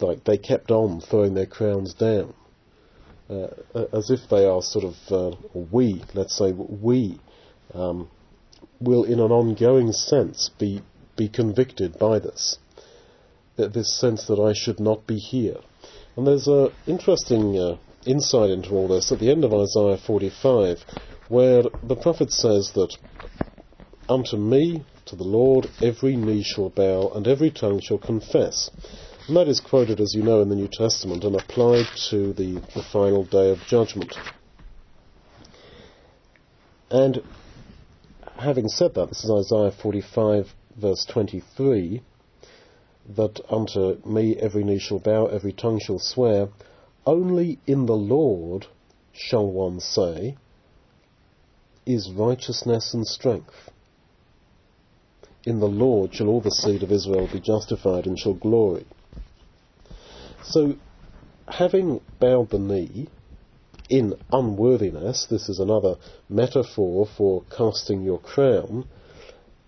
like 0.00 0.24
they 0.24 0.36
kept 0.36 0.70
on 0.70 1.00
throwing 1.00 1.34
their 1.34 1.46
crowns 1.46 1.94
down, 1.94 2.34
uh, 3.30 3.48
as 3.92 4.10
if 4.10 4.20
they 4.30 4.44
are 4.44 4.62
sort 4.62 4.84
of 4.84 4.94
uh, 5.10 5.36
we, 5.70 6.02
let's 6.14 6.36
say 6.36 6.52
we, 6.52 7.18
um, 7.74 8.08
will 8.80 9.04
in 9.04 9.20
an 9.20 9.32
ongoing 9.32 9.92
sense 9.92 10.50
be 10.58 10.82
be 11.16 11.28
convicted 11.28 11.98
by 11.98 12.18
this, 12.18 12.58
this 13.56 13.98
sense 13.98 14.26
that 14.26 14.38
I 14.38 14.52
should 14.52 14.78
not 14.78 15.06
be 15.06 15.16
here. 15.16 15.56
And 16.14 16.26
there's 16.26 16.46
an 16.46 16.70
interesting 16.86 17.58
uh, 17.58 17.76
insight 18.06 18.50
into 18.50 18.70
all 18.70 18.88
this 18.88 19.12
at 19.12 19.18
the 19.18 19.30
end 19.30 19.44
of 19.44 19.52
Isaiah 19.52 19.98
45, 19.98 20.84
where 21.28 21.62
the 21.82 21.96
prophet 21.96 22.32
says 22.32 22.72
that 22.72 22.96
unto 24.08 24.36
me, 24.36 24.84
to 25.06 25.16
the 25.16 25.24
Lord, 25.24 25.68
every 25.80 26.16
knee 26.16 26.42
shall 26.42 26.68
bow 26.68 27.10
and 27.14 27.26
every 27.28 27.50
tongue 27.50 27.80
shall 27.80 27.98
confess. 27.98 28.70
And 29.28 29.36
that 29.36 29.48
is 29.48 29.60
quoted, 29.60 30.00
as 30.00 30.14
you 30.14 30.22
know, 30.22 30.40
in 30.42 30.48
the 30.48 30.56
New 30.56 30.68
Testament 30.68 31.24
and 31.24 31.34
applied 31.34 31.86
to 32.10 32.32
the, 32.32 32.60
the 32.74 32.82
final 32.92 33.24
day 33.24 33.50
of 33.50 33.58
judgment. 33.66 34.16
And 36.90 37.22
having 38.36 38.68
said 38.68 38.94
that, 38.94 39.08
this 39.08 39.24
is 39.24 39.30
Isaiah 39.30 39.72
45, 39.72 40.52
verse 40.76 41.04
23, 41.08 42.02
that 43.16 43.40
unto 43.48 44.00
me 44.06 44.36
every 44.36 44.64
knee 44.64 44.78
shall 44.78 44.98
bow, 44.98 45.26
every 45.26 45.52
tongue 45.52 45.80
shall 45.80 45.98
swear, 45.98 46.48
only 47.06 47.60
in 47.66 47.86
the 47.86 47.96
Lord 47.96 48.66
shall 49.12 49.46
one 49.46 49.80
say, 49.80 50.36
is 51.86 52.10
righteousness 52.10 52.92
and 52.92 53.06
strength. 53.06 53.70
In 55.44 55.60
the 55.60 55.68
Lord 55.68 56.12
shall 56.12 56.28
all 56.28 56.40
the 56.40 56.50
seed 56.50 56.82
of 56.82 56.90
Israel 56.90 57.28
be 57.32 57.40
justified 57.40 58.06
and 58.06 58.18
shall 58.18 58.34
glory. 58.34 58.86
So, 60.42 60.74
having 61.48 62.00
bowed 62.18 62.50
the 62.50 62.58
knee 62.58 63.08
in 63.88 64.14
unworthiness, 64.32 65.26
this 65.30 65.48
is 65.48 65.60
another 65.60 65.96
metaphor 66.28 67.06
for 67.16 67.44
casting 67.44 68.02
your 68.02 68.18
crown, 68.18 68.86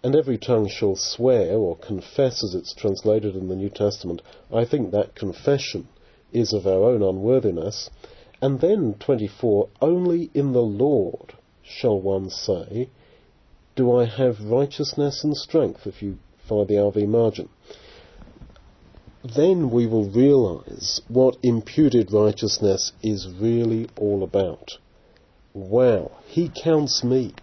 and 0.03 0.17
every 0.17 0.39
tongue 0.39 0.69
shall 0.69 0.97
swear 0.97 1.57
or 1.57 1.77
confess 1.77 2.43
as 2.43 2.55
it's 2.55 2.75
translated 2.75 3.37
in 3.37 3.49
the 3.49 3.57
New 3.57 3.71
Testament, 3.71 4.23
I 4.53 4.65
think 4.65 4.91
that 4.91 5.15
confession 5.15 5.89
is 6.33 6.53
of 6.53 6.67
our 6.67 6.85
own 6.85 7.03
unworthiness. 7.03 7.91
And 8.41 8.61
then 8.61 8.95
24, 8.99 9.69
only 9.81 10.31
in 10.35 10.53
the 10.53 10.63
Lord 10.63 11.35
shall 11.63 12.01
one 12.01 12.31
say, 12.31 12.91
Do 13.77 13.95
I 13.97 14.05
have 14.05 14.45
righteousness 14.45 15.25
and 15.25 15.37
strength, 15.37 15.87
if 15.87 16.03
you 16.03 16.19
follow 16.47 16.65
the 16.65 16.75
RV 16.75 17.07
margin 17.09 17.49
then 19.25 19.71
we 19.71 19.87
will 19.87 20.09
realize 20.09 21.01
what 21.09 21.37
imputed 21.43 22.13
righteousness 22.13 22.93
is 23.03 23.29
really 23.41 23.91
all 23.97 24.23
about. 24.23 24.79
Wow, 25.53 26.19
he 26.27 26.53
counts 26.63 27.03
me 27.03 27.35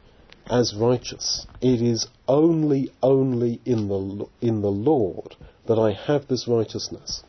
as 0.49 0.73
righteous. 0.75 1.45
It 1.59 1.81
is 1.81 2.07
only, 2.27 2.91
only 3.03 3.59
in 3.65 3.87
the, 3.87 4.25
in 4.41 4.61
the 4.61 4.71
Lord 4.71 5.35
that 5.65 5.77
I 5.77 5.91
have 5.91 6.27
this 6.27 6.47
righteousness. 6.47 7.23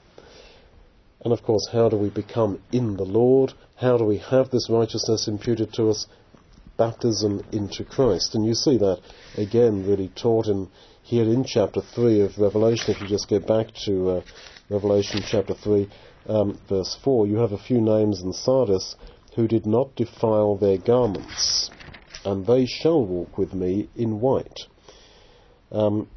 And 1.26 1.32
of 1.32 1.42
course, 1.42 1.66
how 1.72 1.88
do 1.88 1.96
we 1.96 2.08
become 2.08 2.60
in 2.70 2.96
the 2.96 3.04
Lord? 3.04 3.52
How 3.74 3.98
do 3.98 4.04
we 4.04 4.18
have 4.18 4.48
this 4.50 4.70
righteousness 4.70 5.26
imputed 5.26 5.72
to 5.72 5.90
us? 5.90 6.06
Baptism 6.76 7.44
into 7.50 7.82
Christ. 7.82 8.36
And 8.36 8.46
you 8.46 8.54
see 8.54 8.78
that 8.78 9.00
again 9.36 9.84
really 9.88 10.06
taught 10.06 10.46
in 10.46 10.68
here 11.02 11.24
in 11.24 11.42
chapter 11.42 11.80
3 11.80 12.20
of 12.20 12.38
Revelation, 12.38 12.94
if 12.94 13.00
you 13.00 13.08
just 13.08 13.28
get 13.28 13.44
back 13.44 13.74
to 13.86 14.08
uh, 14.10 14.22
Revelation 14.70 15.20
chapter 15.26 15.54
3, 15.54 15.88
um, 16.28 16.60
verse 16.68 16.96
4, 17.02 17.26
you 17.26 17.38
have 17.38 17.50
a 17.50 17.58
few 17.58 17.80
names 17.80 18.20
in 18.20 18.32
Sardis 18.32 18.94
who 19.34 19.48
did 19.48 19.66
not 19.66 19.96
defile 19.96 20.54
their 20.54 20.78
garments, 20.78 21.72
and 22.24 22.46
they 22.46 22.66
shall 22.66 23.04
walk 23.04 23.36
with 23.36 23.52
me 23.52 23.88
in 23.96 24.20
white. 24.20 24.60
Um, 25.72 26.08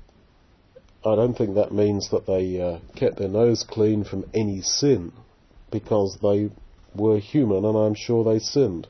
I 1.05 1.15
don't 1.15 1.33
think 1.33 1.55
that 1.55 1.71
means 1.71 2.09
that 2.09 2.25
they 2.25 2.59
uh, 2.59 2.79
kept 2.95 3.17
their 3.17 3.29
nose 3.29 3.63
clean 3.63 4.03
from 4.03 4.29
any 4.33 4.61
sin, 4.61 5.13
because 5.71 6.17
they 6.21 6.49
were 6.95 7.19
human 7.19 7.65
and 7.65 7.77
I'm 7.77 7.95
sure 7.95 8.23
they 8.23 8.39
sinned. 8.39 8.87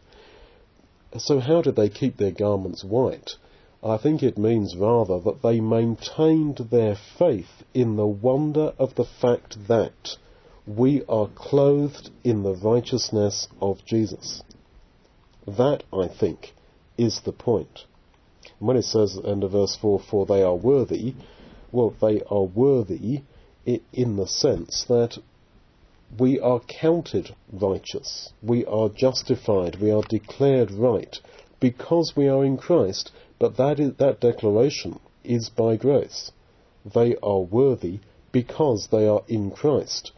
So 1.18 1.40
how 1.40 1.62
did 1.62 1.76
they 1.76 1.90
keep 1.90 2.18
their 2.18 2.32
garments 2.32 2.84
white? 2.84 3.32
I 3.84 3.98
think 3.98 4.24
it 4.24 4.38
means 4.38 4.76
rather 4.76 5.20
that 5.20 5.42
they 5.42 5.60
maintained 5.60 6.58
their 6.72 6.96
faith 7.18 7.64
in 7.74 7.96
the 7.96 8.08
wonder 8.08 8.74
of 8.78 8.96
the 8.96 9.06
fact 9.06 9.68
that 9.68 10.18
we 10.68 11.04
are 11.08 11.30
clothed 11.34 12.10
in 12.24 12.44
the 12.44 12.56
righteousness 12.56 13.48
of 13.62 13.84
Jesus. 13.86 14.44
That, 15.48 15.84
I 15.92 16.08
think, 16.08 16.54
is 16.98 17.22
the 17.22 17.32
point. 17.32 17.86
And 18.60 18.68
when 18.68 18.78
it 18.78 18.84
says 18.84 19.18
of 19.18 19.52
verse 19.52 19.78
4, 19.82 20.00
for 20.00 20.26
they 20.26 20.44
are 20.44 20.56
worthy, 20.56 21.16
well, 21.72 21.96
they 22.02 22.22
are 22.30 22.44
worthy 22.44 23.22
in 23.66 24.16
the 24.16 24.28
sense 24.28 24.86
that 24.88 25.18
we 26.18 26.40
are 26.40 26.60
counted 26.62 27.36
righteous, 27.52 28.34
we 28.42 28.66
are 28.66 28.90
justified, 28.90 29.80
we 29.80 29.92
are 29.92 30.02
declared 30.10 30.72
right 30.72 31.20
because 31.60 32.14
we 32.16 32.28
are 32.28 32.44
in 32.44 32.58
Christ, 32.58 33.12
but 33.38 33.58
that, 33.58 33.80
is, 33.80 33.94
that 33.98 34.20
declaration 34.20 35.00
is 35.24 35.50
by 35.50 35.76
grace. 35.76 36.32
They 36.86 37.16
are 37.22 37.42
worthy 37.42 38.00
because 38.32 38.88
they 38.92 39.08
are 39.08 39.24
in 39.28 39.52
Christ. 39.52 40.12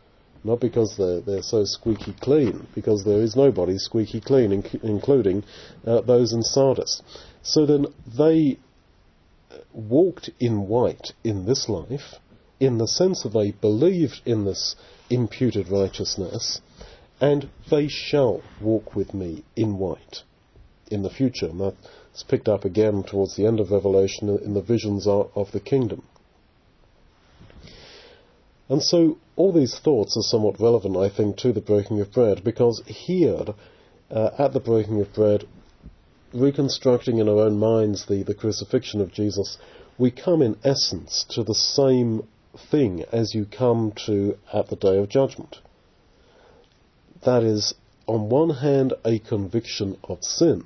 Not 0.44 0.60
because 0.60 0.98
they're, 0.98 1.22
they're 1.22 1.42
so 1.42 1.66
squeaky 1.66 2.14
clean, 2.20 2.68
because 2.74 3.04
there 3.04 3.22
is 3.22 3.36
nobody 3.36 3.78
squeaky 3.78 4.22
clean, 4.22 4.62
inc- 4.62 4.84
including 4.84 5.44
uh, 5.86 6.02
those 6.02 6.34
in 6.34 6.42
Sardis. 6.42 7.02
So 7.44 7.66
then 7.66 7.88
they 8.18 8.58
walked 9.74 10.30
in 10.40 10.68
white 10.68 11.14
in 11.24 11.46
this 11.46 11.70
life, 11.70 12.16
in 12.60 12.78
the 12.78 12.88
sense 12.88 13.24
that 13.24 13.34
they 13.34 13.52
believed 13.52 14.22
in 14.26 14.46
this 14.46 14.76
imputed 15.10 15.70
righteousness, 15.70 16.62
and 17.20 17.50
they 17.70 17.88
shall 17.88 18.42
walk 18.62 18.96
with 18.96 19.14
me 19.14 19.44
in 19.56 19.78
white 19.78 20.24
in 20.90 21.04
the 21.04 21.10
future. 21.10 21.48
And 21.48 21.60
that's 21.62 22.24
picked 22.24 22.50
up 22.50 22.66
again 22.66 23.04
towards 23.04 23.36
the 23.36 23.46
end 23.46 23.60
of 23.60 23.72
Revelation 23.72 24.30
in 24.30 24.54
the 24.54 24.62
visions 24.62 25.08
of 25.08 25.52
the 25.52 25.60
kingdom. 25.60 26.04
And 28.70 28.82
so 28.82 29.18
all 29.36 29.52
these 29.52 29.78
thoughts 29.80 30.16
are 30.16 30.22
somewhat 30.22 30.60
relevant, 30.60 30.96
I 30.96 31.10
think, 31.10 31.38
to 31.38 31.52
the 31.52 31.62
breaking 31.62 32.00
of 32.00 32.14
bread, 32.14 32.44
because 32.44 32.82
here, 32.86 33.54
uh, 34.10 34.30
at 34.38 34.54
the 34.54 34.60
breaking 34.60 35.02
of 35.02 35.14
bread, 35.14 35.46
reconstructing 36.34 37.18
in 37.18 37.28
our 37.28 37.40
own 37.40 37.58
minds 37.58 38.06
the, 38.06 38.24
the 38.24 38.34
crucifixion 38.34 39.02
of 39.02 39.12
Jesus, 39.12 39.58
we 39.98 40.12
come 40.12 40.42
in 40.42 40.58
essence 40.64 41.26
to 41.30 41.44
the 41.44 41.56
same 41.56 42.28
thing 42.70 43.04
as 43.12 43.34
you 43.34 43.46
come 43.46 43.94
to 44.06 44.38
at 44.54 44.68
the 44.70 44.76
day 44.76 44.98
of 44.98 45.10
judgment. 45.10 45.60
That 47.24 47.44
is, 47.44 47.74
on 48.08 48.30
one 48.30 48.50
hand, 48.50 48.94
a 49.06 49.20
conviction 49.20 49.98
of 50.04 50.24
sin, 50.24 50.66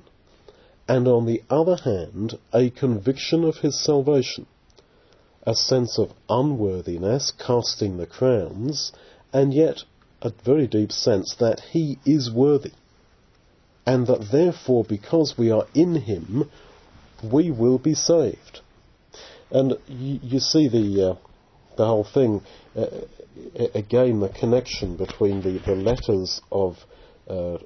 and 0.88 1.06
on 1.06 1.26
the 1.26 1.42
other 1.50 1.76
hand, 1.76 2.38
a 2.52 2.70
conviction 2.70 3.44
of 3.44 3.56
his 3.56 3.78
salvation 3.78 4.46
a 5.46 5.54
sense 5.54 5.96
of 5.96 6.12
unworthiness 6.28 7.32
casting 7.38 7.96
the 7.96 8.06
crowns, 8.06 8.92
and 9.32 9.54
yet 9.54 9.84
a 10.20 10.32
very 10.44 10.66
deep 10.66 10.90
sense 10.90 11.36
that 11.36 11.60
he 11.70 11.98
is 12.04 12.30
worthy. 12.30 12.72
And 13.86 14.06
that 14.08 14.28
therefore, 14.32 14.84
because 14.84 15.34
we 15.38 15.50
are 15.52 15.66
in 15.74 15.94
him, 15.94 16.50
we 17.22 17.50
will 17.50 17.78
be 17.78 17.94
saved. 17.94 18.60
And 19.50 19.74
you, 19.86 20.18
you 20.22 20.40
see 20.40 20.68
the, 20.68 21.10
uh, 21.10 21.16
the 21.76 21.86
whole 21.86 22.04
thing, 22.04 22.42
uh, 22.74 22.86
again, 23.74 24.20
the 24.20 24.28
connection 24.28 24.96
between 24.96 25.40
the, 25.42 25.58
the 25.64 25.76
letters 25.76 26.40
of 26.50 26.76
uh, 27.28 27.58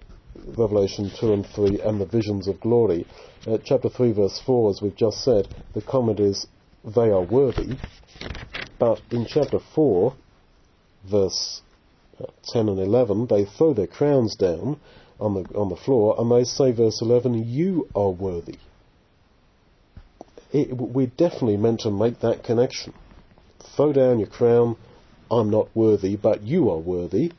Revelation 0.56 1.10
2 1.18 1.32
and 1.32 1.46
3 1.46 1.80
and 1.80 2.00
the 2.00 2.06
visions 2.06 2.48
of 2.48 2.60
glory. 2.60 3.06
Uh, 3.46 3.58
chapter 3.64 3.88
3, 3.88 4.12
verse 4.12 4.40
4, 4.44 4.70
as 4.70 4.82
we've 4.82 4.96
just 4.96 5.24
said, 5.24 5.48
the 5.74 5.82
comment 5.82 6.20
is 6.20 6.46
they 6.84 7.10
are 7.10 7.22
worthy. 7.22 7.76
But 8.78 9.00
in 9.10 9.26
chapter 9.26 9.58
4, 9.74 10.14
verse 11.10 11.62
uh, 12.20 12.26
10 12.52 12.68
and 12.68 12.78
11, 12.78 13.26
they 13.26 13.44
throw 13.46 13.72
their 13.72 13.86
crowns 13.86 14.36
down 14.36 14.78
on 15.20 15.34
the, 15.34 15.58
on 15.58 15.68
the 15.68 15.76
floor 15.76 16.16
and 16.18 16.30
they 16.30 16.44
say, 16.44 16.72
verse 16.72 17.00
11, 17.00 17.48
You 17.48 17.88
are 17.94 18.10
worthy. 18.10 18.58
It, 20.52 20.76
we're 20.76 21.06
definitely 21.06 21.56
meant 21.56 21.80
to 21.80 21.90
make 21.90 22.20
that 22.20 22.42
connection. 22.42 22.92
Throw 23.76 23.92
down 23.92 24.18
your 24.18 24.28
crown, 24.28 24.76
I'm 25.30 25.50
not 25.50 25.68
worthy, 25.74 26.16
but 26.16 26.42
you 26.42 26.70
are 26.70 26.78
worthy. 26.78 27.33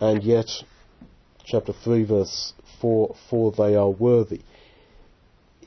And 0.00 0.22
yet, 0.22 0.46
chapter 1.44 1.72
3, 1.72 2.04
verse 2.04 2.52
4, 2.80 3.16
for 3.28 3.52
they 3.52 3.74
are 3.74 3.90
worthy 3.90 4.42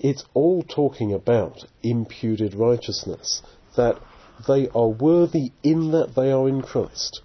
it's 0.02 0.26
all 0.34 0.64
talking 0.64 1.14
about 1.14 1.64
imputed 1.84 2.56
righteousness, 2.56 3.44
that 3.78 4.00
they 4.48 4.68
are 4.70 4.88
worthy 4.88 5.52
in 5.62 5.92
that 5.92 6.16
they 6.16 6.32
are 6.32 6.50
in 6.50 6.62
Christ. 6.62 7.22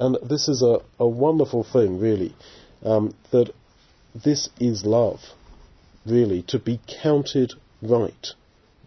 And 0.00 0.16
this 0.22 0.48
is 0.48 0.62
a, 0.62 0.80
a 0.98 1.06
wonderful 1.06 1.62
thing, 1.62 2.00
really, 2.00 2.34
um, 2.82 3.14
that 3.30 3.52
this 4.14 4.48
is 4.58 4.84
love, 4.84 5.20
really, 6.06 6.42
to 6.48 6.58
be 6.58 6.80
counted 7.02 7.52
right. 7.82 8.28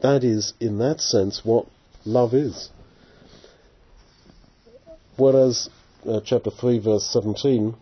That 0.02 0.24
is, 0.24 0.54
in 0.60 0.80
that 0.80 1.00
sense, 1.00 1.46
what 1.46 1.68
love 2.04 2.34
is. 2.34 2.70
Whereas 5.16 5.70
uh, 6.06 6.20
chapter 6.26 6.50
3, 6.50 6.80
verse 6.80 7.06
17 7.14 7.76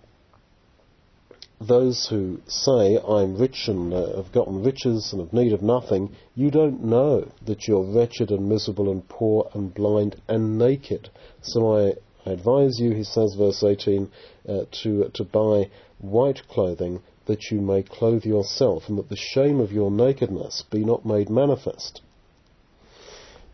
those 1.62 2.08
who 2.10 2.42
say, 2.48 2.98
I'm 2.98 3.38
rich 3.38 3.68
and 3.68 3.94
uh, 3.94 4.18
have 4.18 4.32
gotten 4.32 4.64
riches 4.64 5.14
and 5.14 5.22
have 5.22 5.32
need 5.32 5.54
of 5.54 5.62
nothing, 5.62 6.16
you 6.34 6.50
don't 6.50 6.84
know 6.84 7.32
that 7.46 7.68
you're 7.68 7.84
wretched 7.84 8.32
and 8.32 8.50
miserable 8.50 8.92
and 8.92 9.08
poor 9.08 9.50
and 9.54 9.72
blind 9.72 10.20
and 10.28 10.58
naked. 10.58 11.10
So 11.44 11.78
I, 11.78 11.94
I 12.26 12.32
advise 12.32 12.80
you, 12.80 12.92
he 12.92 13.04
says, 13.04 13.36
verse 13.36 13.64
18, 13.64 14.12
uh, 14.48 14.66
to, 14.84 15.10
to 15.14 15.24
buy 15.24 15.70
white 16.00 16.48
clothing 16.48 17.02
that 17.26 17.52
you 17.52 17.62
may 17.62 17.84
clothe 17.84 18.26
yourself 18.26 18.90
and 18.90 18.98
that 18.98 19.10
the 19.10 19.16
shame 19.16 19.60
of 19.60 19.72
your 19.72 19.92
nakedness 19.92 20.64
be 20.70 20.84
not 20.84 21.06
made 21.06 21.30
manifest. 21.30 22.02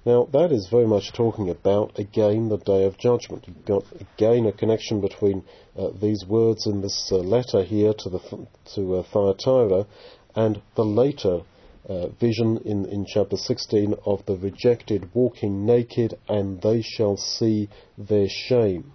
Now, 0.05 0.27
that 0.31 0.53
is 0.53 0.69
very 0.69 0.87
much 0.87 1.11
talking 1.11 1.49
about, 1.49 1.99
again, 1.99 2.47
the 2.47 2.57
day 2.57 2.85
of 2.85 2.97
judgment. 2.97 3.43
You've 3.45 3.65
got, 3.65 3.83
again, 3.99 4.45
a 4.45 4.53
connection 4.53 5.01
between 5.01 5.43
uh, 5.77 5.89
these 6.01 6.25
words 6.25 6.65
in 6.65 6.81
this 6.81 7.09
uh, 7.11 7.17
letter 7.17 7.63
here 7.63 7.93
to, 7.93 8.09
the, 8.09 8.47
to 8.75 8.95
uh, 8.95 9.03
Thyatira 9.03 9.85
and 10.33 10.61
the 10.75 10.85
later 10.85 11.41
uh, 11.87 12.07
vision 12.19 12.57
in, 12.65 12.85
in 12.85 13.05
chapter 13.05 13.37
16 13.37 13.95
of 14.05 14.25
the 14.25 14.35
rejected 14.35 15.09
walking 15.13 15.65
naked, 15.65 16.17
and 16.27 16.61
they 16.61 16.81
shall 16.81 17.17
see 17.17 17.69
their 17.97 18.27
shame. 18.27 18.91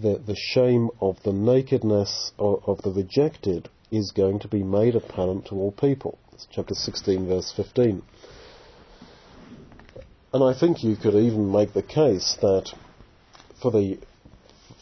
The, 0.00 0.18
the 0.18 0.36
shame 0.36 0.90
of 1.00 1.22
the 1.22 1.32
nakedness 1.32 2.32
of, 2.38 2.62
of 2.66 2.82
the 2.82 2.90
rejected 2.90 3.68
is 3.90 4.12
going 4.12 4.40
to 4.40 4.48
be 4.48 4.62
made 4.62 4.94
apparent 4.96 5.46
to 5.46 5.54
all 5.54 5.72
people. 5.72 6.18
It's 6.32 6.48
chapter 6.50 6.74
16, 6.74 7.28
verse 7.28 7.52
15. 7.54 8.02
And 10.32 10.42
I 10.42 10.58
think 10.58 10.82
you 10.82 10.96
could 10.96 11.14
even 11.14 11.52
make 11.52 11.74
the 11.74 11.82
case 11.82 12.36
that 12.40 12.72
for 13.62 13.70
the 13.70 13.98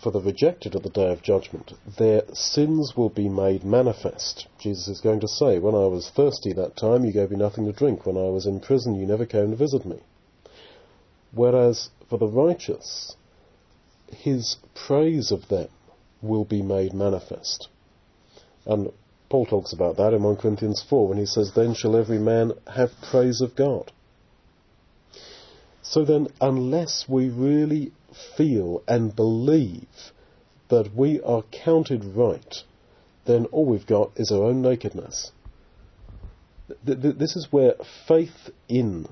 for 0.03 0.11
the 0.11 0.21
rejected 0.21 0.75
at 0.75 0.83
the 0.83 0.91
day 0.91 1.13
of 1.13 1.23
judgment, 1.23 1.73
their 1.97 2.23
sins 2.35 2.97
will 2.97 3.09
be 3.09 3.29
made 3.29 3.65
manifest. 3.65 4.49
Jesus 4.59 4.89
is 4.89 5.01
going 5.01 5.21
to 5.21 5.29
say, 5.29 5.61
When 5.61 5.77
I 5.77 5.87
was 5.87 6.11
thirsty 6.11 6.53
that 6.55 6.77
time, 6.77 7.05
you 7.05 7.13
gave 7.13 7.31
me 7.31 7.37
nothing 7.37 7.67
to 7.67 7.73
drink. 7.73 8.05
When 8.05 8.17
I 8.17 8.29
was 8.29 8.45
in 8.45 8.61
prison, 8.61 8.97
you 8.97 9.07
never 9.07 9.27
came 9.27 9.51
to 9.51 9.57
visit 9.57 9.87
me. 9.87 10.01
Whereas 11.31 11.91
for 12.11 12.19
the 12.19 12.27
righteous, 12.27 13.17
his 14.09 14.57
praise 14.75 15.31
of 15.31 15.49
them 15.49 15.69
will 16.21 16.45
be 16.45 16.63
made 16.63 16.93
manifest. 16.93 17.69
And 18.67 18.93
Paul 19.31 19.47
talks 19.47 19.73
about 19.73 19.97
that 19.97 20.13
in 20.13 20.23
1 20.23 20.37
Corinthians 20.37 20.85
4 20.89 21.09
when 21.09 21.19
he 21.19 21.27
says, 21.27 21.53
Then 21.55 21.75
shall 21.75 21.97
every 21.97 22.19
man 22.19 22.53
have 22.75 22.91
praise 23.03 23.41
of 23.41 23.55
God. 23.57 23.93
So 25.83 26.05
then, 26.05 26.29
unless 26.41 27.07
we 27.09 27.29
really 27.29 27.93
feel 28.37 28.83
and 28.87 29.15
believe 29.15 30.13
that 30.69 30.95
we 30.95 31.21
are 31.21 31.43
counted 31.51 32.05
right, 32.05 32.63
then 33.25 33.47
all 33.47 33.67
we've 33.67 33.87
got 33.87 34.13
is 34.17 34.31
our 34.31 34.45
own 34.45 34.63
nakedness. 34.63 35.33
This 36.85 37.37
is 37.37 37.53
where 37.53 37.75
faith 38.07 38.51
in 38.69 39.09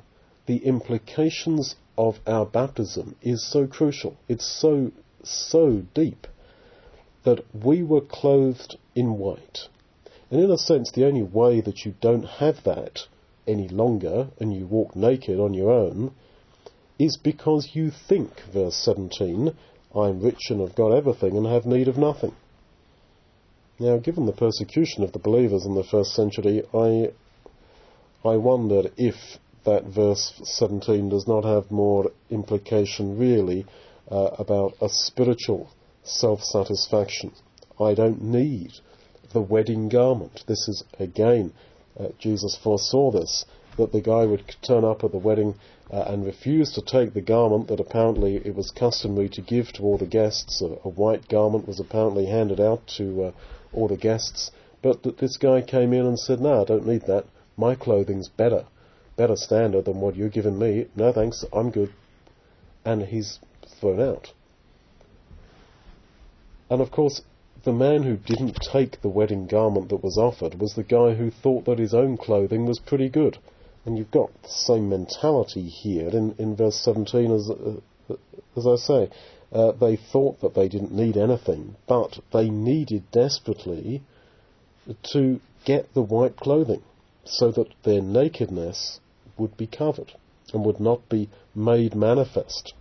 the 0.47 0.59
implications 0.59 1.75
of 1.99 2.21
our 2.27 2.47
baptism 2.47 3.17
is 3.21 3.45
so 3.45 3.67
crucial. 3.67 4.17
It's 4.29 4.47
so, 4.47 4.93
so 5.25 5.83
deep 5.93 6.27
that 7.25 7.45
we 7.53 7.83
were 7.83 8.01
clothed 8.01 8.79
in 8.95 9.19
white. 9.19 9.69
And 10.31 10.41
in 10.41 10.51
a 10.51 10.57
sense, 10.57 10.93
the 10.93 11.05
only 11.05 11.23
way 11.23 11.61
that 11.61 11.85
you 11.85 11.95
don't 12.01 12.25
have 12.25 12.63
that 12.65 13.01
any 13.47 13.69
longer 13.69 14.29
and 14.39 14.55
you 14.55 14.67
walk 14.67 14.95
naked 14.95 15.39
on 15.39 15.53
your 15.53 15.71
own 15.71 16.13
is 17.01 17.17
because 17.17 17.71
you 17.73 17.91
think, 17.91 18.31
verse 18.53 18.77
17, 18.77 19.57
I 19.97 20.09
am 20.09 20.21
rich 20.21 20.51
and 20.51 20.61
have 20.61 20.75
got 20.75 20.93
everything 20.93 21.35
and 21.35 21.47
have 21.47 21.65
need 21.65 21.89
of 21.89 21.97
nothing. 21.97 22.35
Now, 23.79 23.97
given 23.97 24.27
the 24.27 24.33
persecution 24.33 25.03
of 25.03 25.13
the 25.13 25.19
believers 25.19 25.65
in 25.65 25.75
the 25.75 25.83
first 25.83 26.15
century, 26.15 26.63
I, 26.75 27.13
I 28.23 28.37
wonder 28.37 28.83
if 28.99 29.39
that 29.65 29.85
verse 29.85 30.35
17 30.45 31.09
does 31.09 31.27
not 31.27 31.45
have 31.45 31.71
more 31.71 32.13
implication 32.29 33.19
really 33.19 33.65
uh, 34.11 34.31
about 34.39 34.75
a 34.83 34.91
spiritual 34.91 35.71
self-satisfaction. 36.05 37.33
I 37.81 37.95
don't 37.95 38.23
need 38.23 38.73
the 39.33 39.41
wedding 39.41 39.89
garment. 39.89 40.45
This 40.47 40.69
is 40.69 40.85
again 40.99 41.55
uh, 41.99 42.09
Jesus 42.19 42.59
foresaw 42.63 43.11
this, 43.11 43.47
that 43.79 43.93
the 43.93 44.03
guy 44.03 44.27
would 44.27 44.55
turn 44.61 44.85
up 44.85 45.03
at 45.03 45.13
the 45.13 45.19
wedding 45.19 45.55
uh, 45.93 46.05
and 46.07 46.25
refused 46.25 46.75
to 46.75 46.83
take 46.83 47.15
the 47.15 47.21
garment 47.21 47.69
that 47.69 47.81
apparently 47.81 48.37
it 48.37 48.55
was 48.55 48.71
customary 48.71 49.29
to 49.29 49.41
give 49.41 49.73
to 49.73 49.83
all 49.83 49.99
the 49.99 50.07
guests. 50.07 50.61
A, 50.61 50.67
a 50.85 50.89
white 50.89 51.29
garment 51.29 51.67
was 51.67 51.81
apparently 51.81 52.27
handed 52.27 52.61
out 52.61 52.87
to 52.97 53.25
uh, 53.25 53.33
all 53.73 53.89
the 53.89 53.97
guests, 53.97 54.51
but 54.83 55.03
that 55.03 55.19
this 55.19 55.37
guy 55.37 55.61
came 55.61 55.93
in 55.93 56.07
and 56.07 56.19
said, 56.19 56.41
"No, 56.41 56.63
I 56.63 56.65
don't 56.65 56.87
need 56.87 57.03
that. 57.03 57.27
My 57.57 57.75
clothing's 57.75 58.29
better, 58.29 58.67
better 59.17 59.37
standard 59.37 59.85
than 59.85 60.01
what 60.01 60.17
you're 60.17 60.29
giving 60.29 60.59
me. 60.59 60.87
No 60.95 61.13
thanks, 61.13 61.45
I'm 61.53 61.71
good." 61.71 61.93
And 62.85 63.03
he's 63.03 63.41
thrown 63.67 64.01
out. 64.01 64.33
And 66.71 66.81
of 66.81 66.93
course, 66.93 67.23
the 67.65 67.73
man 67.73 68.05
who 68.05 68.17
didn't 68.17 68.57
take 68.63 69.03
the 69.03 69.09
wedding 69.09 69.47
garment 69.47 69.89
that 69.89 70.05
was 70.05 70.17
offered 70.17 70.61
was 70.61 70.75
the 70.75 70.85
guy 70.85 71.15
who 71.15 71.31
thought 71.31 71.65
that 71.65 71.79
his 71.79 71.93
own 71.93 72.17
clothing 72.17 72.65
was 72.65 72.79
pretty 72.79 73.09
good. 73.09 73.39
And 73.85 73.97
you've 73.97 74.11
got 74.11 74.31
the 74.43 74.49
same 74.49 74.89
mentality 74.89 75.69
here 75.69 76.09
in, 76.09 76.35
in 76.39 76.57
verse 76.57 76.77
17 76.77 77.33
as, 77.33 77.51
uh, 77.51 78.15
as 78.57 78.67
I 78.67 78.77
say. 78.77 79.11
Uh, 79.53 79.73
they 79.73 79.97
thought 79.97 80.41
that 80.41 80.55
they 80.55 80.69
didn't 80.69 80.93
need 80.93 81.17
anything, 81.17 81.77
but 81.89 82.21
they 82.33 82.51
needed 82.51 83.11
desperately 83.11 84.03
to 85.13 85.41
get 85.65 85.93
the 85.95 86.03
white 86.03 86.37
clothing 86.37 86.83
so 87.25 87.51
that 87.51 87.73
their 87.83 88.01
nakedness 88.01 89.01
would 89.39 89.57
be 89.57 89.67
covered 89.67 90.13
and 90.53 90.65
would 90.65 90.81
not 90.81 91.09
be 91.09 91.29
made 91.55 91.95
manifest. 91.95 92.75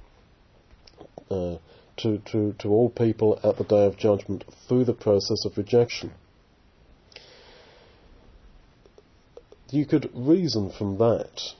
Uh, 1.29 1.57
to, 1.99 2.17
to, 2.19 2.53
to 2.59 2.69
all 2.69 2.89
people 2.89 3.39
at 3.43 3.57
the 3.57 3.63
day 3.63 3.85
of 3.85 3.97
judgment 3.97 4.45
through 4.67 4.85
the 4.85 4.93
process 4.93 5.45
of 5.45 5.57
rejection. 5.57 6.11
You 9.71 9.85
could 9.85 10.09
reason 10.15 10.71
from 10.71 10.97
that, 10.97 11.53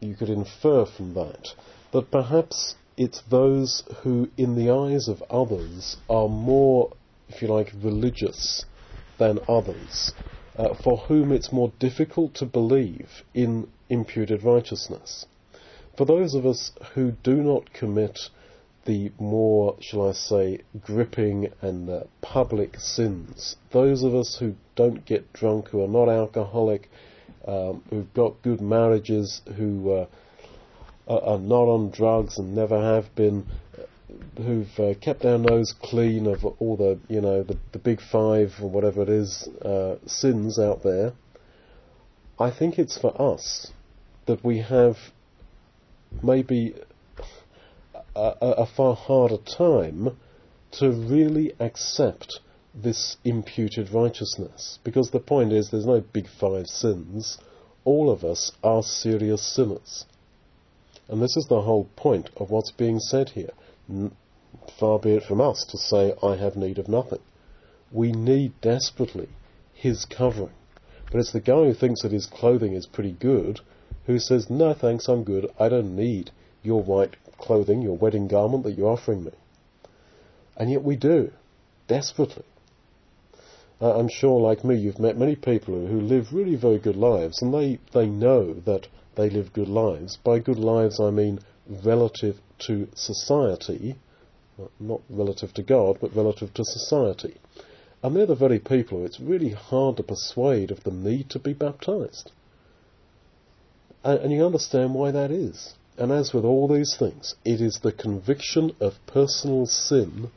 you 0.00 0.14
could 0.14 0.28
infer 0.28 0.84
from 0.84 1.14
that, 1.14 1.54
that 1.92 2.12
perhaps 2.12 2.76
it's 2.96 3.20
those 3.22 3.82
who, 4.02 4.28
in 4.36 4.54
the 4.54 4.70
eyes 4.70 5.08
of 5.08 5.22
others, 5.28 5.96
are 6.08 6.28
more, 6.28 6.92
if 7.28 7.42
you 7.42 7.48
like, 7.48 7.72
religious 7.82 8.64
than 9.18 9.40
others, 9.48 10.12
uh, 10.54 10.74
for 10.74 10.98
whom 10.98 11.32
it's 11.32 11.52
more 11.52 11.72
difficult 11.80 12.34
to 12.34 12.46
believe 12.46 13.24
in 13.34 13.68
imputed 13.90 14.44
righteousness. 14.44 15.26
For 15.96 16.04
those 16.04 16.34
of 16.34 16.46
us 16.46 16.70
who 16.94 17.10
do 17.10 17.42
not 17.42 17.72
commit 17.72 18.18
the 18.84 19.10
more, 19.18 19.76
shall 19.80 20.08
I 20.08 20.12
say, 20.12 20.60
gripping 20.80 21.52
and 21.60 21.90
uh, 21.90 22.04
public 22.20 22.78
sins. 22.78 23.56
Those 23.72 24.04
of 24.04 24.14
us 24.14 24.36
who 24.38 24.54
don't 24.76 25.04
get 25.04 25.32
drunk, 25.32 25.68
who 25.68 25.82
are 25.82 25.88
not 25.88 26.08
alcoholic, 26.08 26.88
um, 27.46 27.82
who've 27.90 28.12
got 28.14 28.42
good 28.42 28.60
marriages, 28.60 29.40
who 29.56 29.92
uh, 29.92 30.06
are 31.08 31.38
not 31.38 31.68
on 31.68 31.90
drugs 31.90 32.38
and 32.38 32.54
never 32.54 32.80
have 32.80 33.14
been, 33.14 33.46
who've 34.36 34.78
uh, 34.78 34.94
kept 35.00 35.22
their 35.22 35.38
nose 35.38 35.74
clean 35.82 36.26
of 36.26 36.44
all 36.44 36.76
the, 36.76 36.98
you 37.08 37.20
know, 37.20 37.42
the, 37.42 37.56
the 37.72 37.78
big 37.78 38.00
five 38.00 38.54
or 38.60 38.68
whatever 38.68 39.02
it 39.02 39.08
is, 39.08 39.48
uh, 39.62 39.96
sins 40.06 40.58
out 40.58 40.82
there. 40.82 41.12
I 42.38 42.50
think 42.50 42.78
it's 42.78 42.98
for 42.98 43.20
us 43.20 43.72
that 44.26 44.44
we 44.44 44.58
have 44.58 44.96
maybe 46.22 46.74
a, 48.14 48.34
a 48.40 48.66
far 48.66 48.94
harder 48.94 49.38
time 49.38 50.16
to 50.72 50.90
really 50.90 51.52
accept 51.60 52.40
this 52.82 53.16
imputed 53.24 53.92
righteousness. 53.92 54.78
Because 54.84 55.10
the 55.10 55.20
point 55.20 55.52
is, 55.52 55.70
there's 55.70 55.86
no 55.86 56.00
big 56.00 56.28
five 56.28 56.66
sins. 56.66 57.38
All 57.84 58.10
of 58.10 58.24
us 58.24 58.52
are 58.62 58.82
serious 58.82 59.42
sinners. 59.42 60.04
And 61.08 61.22
this 61.22 61.36
is 61.36 61.46
the 61.46 61.62
whole 61.62 61.88
point 61.96 62.30
of 62.36 62.50
what's 62.50 62.72
being 62.72 63.00
said 63.00 63.30
here. 63.30 63.52
Far 64.78 64.98
be 64.98 65.12
it 65.12 65.22
from 65.22 65.40
us 65.40 65.64
to 65.70 65.78
say, 65.78 66.14
I 66.22 66.36
have 66.36 66.56
need 66.56 66.78
of 66.78 66.88
nothing. 66.88 67.20
We 67.92 68.12
need 68.12 68.60
desperately 68.60 69.28
His 69.72 70.04
covering. 70.04 70.50
But 71.10 71.20
it's 71.20 71.32
the 71.32 71.40
guy 71.40 71.64
who 71.64 71.74
thinks 71.74 72.02
that 72.02 72.12
his 72.12 72.26
clothing 72.26 72.72
is 72.72 72.86
pretty 72.86 73.12
good 73.12 73.60
who 74.06 74.18
says, 74.18 74.50
No 74.50 74.72
thanks, 74.72 75.08
I'm 75.08 75.24
good. 75.24 75.46
I 75.58 75.68
don't 75.68 75.94
need 75.94 76.30
your 76.62 76.82
white 76.82 77.16
clothing, 77.38 77.82
your 77.82 77.96
wedding 77.96 78.28
garment 78.28 78.64
that 78.64 78.72
you're 78.72 78.90
offering 78.90 79.24
me. 79.24 79.32
And 80.56 80.70
yet 80.70 80.82
we 80.82 80.96
do, 80.96 81.32
desperately. 81.86 82.44
Uh, 83.80 83.98
I'm 83.98 84.08
sure, 84.08 84.40
like 84.40 84.64
me, 84.64 84.76
you've 84.76 84.98
met 84.98 85.18
many 85.18 85.36
people 85.36 85.86
who 85.86 86.00
live 86.00 86.32
really 86.32 86.56
very 86.56 86.78
good 86.78 86.96
lives, 86.96 87.42
and 87.42 87.52
they, 87.52 87.78
they 87.92 88.06
know 88.06 88.54
that 88.54 88.88
they 89.16 89.28
live 89.28 89.52
good 89.52 89.68
lives. 89.68 90.16
By 90.16 90.38
good 90.38 90.58
lives, 90.58 90.98
I 90.98 91.10
mean 91.10 91.40
relative 91.68 92.36
to 92.66 92.88
society, 92.94 93.96
not 94.80 95.02
relative 95.10 95.52
to 95.54 95.62
God, 95.62 95.98
but 96.00 96.16
relative 96.16 96.54
to 96.54 96.64
society. 96.64 97.36
And 98.02 98.14
they're 98.14 98.26
the 98.26 98.34
very 98.34 98.58
people 98.58 98.98
who 98.98 99.04
it's 99.04 99.20
really 99.20 99.50
hard 99.50 99.96
to 99.96 100.02
persuade 100.02 100.70
of 100.70 100.84
the 100.84 100.90
need 100.90 101.28
to 101.30 101.38
be 101.38 101.52
baptized. 101.52 102.30
And, 104.04 104.20
and 104.20 104.32
you 104.32 104.44
understand 104.46 104.94
why 104.94 105.10
that 105.10 105.30
is. 105.30 105.74
And 105.98 106.12
as 106.12 106.32
with 106.32 106.44
all 106.44 106.68
these 106.68 106.94
things, 106.98 107.34
it 107.44 107.60
is 107.60 107.80
the 107.82 107.92
conviction 107.92 108.76
of 108.80 108.94
personal 109.06 109.66
sin 109.66 110.30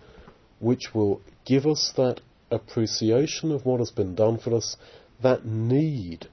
which 0.60 0.94
will 0.94 1.22
give 1.46 1.66
us 1.66 1.94
that 1.96 2.22
appreciation 2.52 3.52
of 3.52 3.66
what 3.66 3.80
has 3.80 3.92
been 3.92 4.16
done 4.16 4.38
for 4.38 4.56
us, 4.56 4.78
that 5.22 5.46
need 5.46 6.28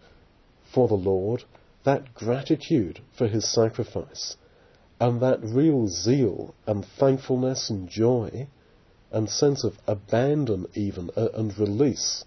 for 0.72 0.88
the 0.88 0.94
Lord, 0.94 1.44
that 1.84 2.14
gratitude 2.14 3.00
for 3.16 3.28
His 3.28 3.48
sacrifice, 3.48 4.36
and 5.00 5.20
that 5.20 5.42
real 5.42 5.88
zeal 5.88 6.54
and 6.66 6.84
thankfulness 6.84 7.70
and 7.70 7.88
joy 7.88 8.48
and 9.10 9.28
sense 9.28 9.64
of 9.64 9.78
abandon 9.86 10.66
even 10.74 11.10
uh, 11.16 11.28
and 11.34 11.58
release 11.58 12.24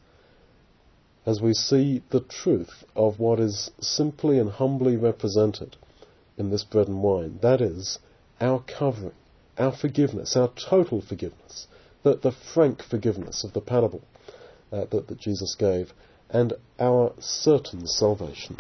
as 1.26 1.42
we 1.42 1.54
see 1.54 2.02
the 2.10 2.22
truth 2.22 2.84
of 2.96 3.20
what 3.20 3.40
is 3.40 3.70
simply 3.80 4.40
and 4.40 4.50
humbly 4.50 4.96
represented 4.96 5.76
in 6.38 6.50
this 6.50 6.64
bread 6.64 6.88
and 6.88 7.04
wine. 7.04 7.38
That 7.42 7.62
is, 7.62 8.00
our 8.40 8.64
covering, 8.66 9.14
our 9.58 9.72
forgiveness, 9.72 10.36
our 10.36 10.52
total 10.56 11.02
forgiveness, 11.02 11.68
the, 12.04 12.16
the 12.16 12.32
frank 12.32 12.84
forgiveness 12.84 13.44
of 13.44 13.54
the 13.54 13.62
parable 13.62 14.04
uh, 14.72 14.86
that, 14.92 15.08
that 15.08 15.20
Jesus 15.20 15.56
gave, 15.56 15.94
and 16.30 16.54
our 16.80 17.14
certain 17.20 17.88
salvation. 17.88 18.56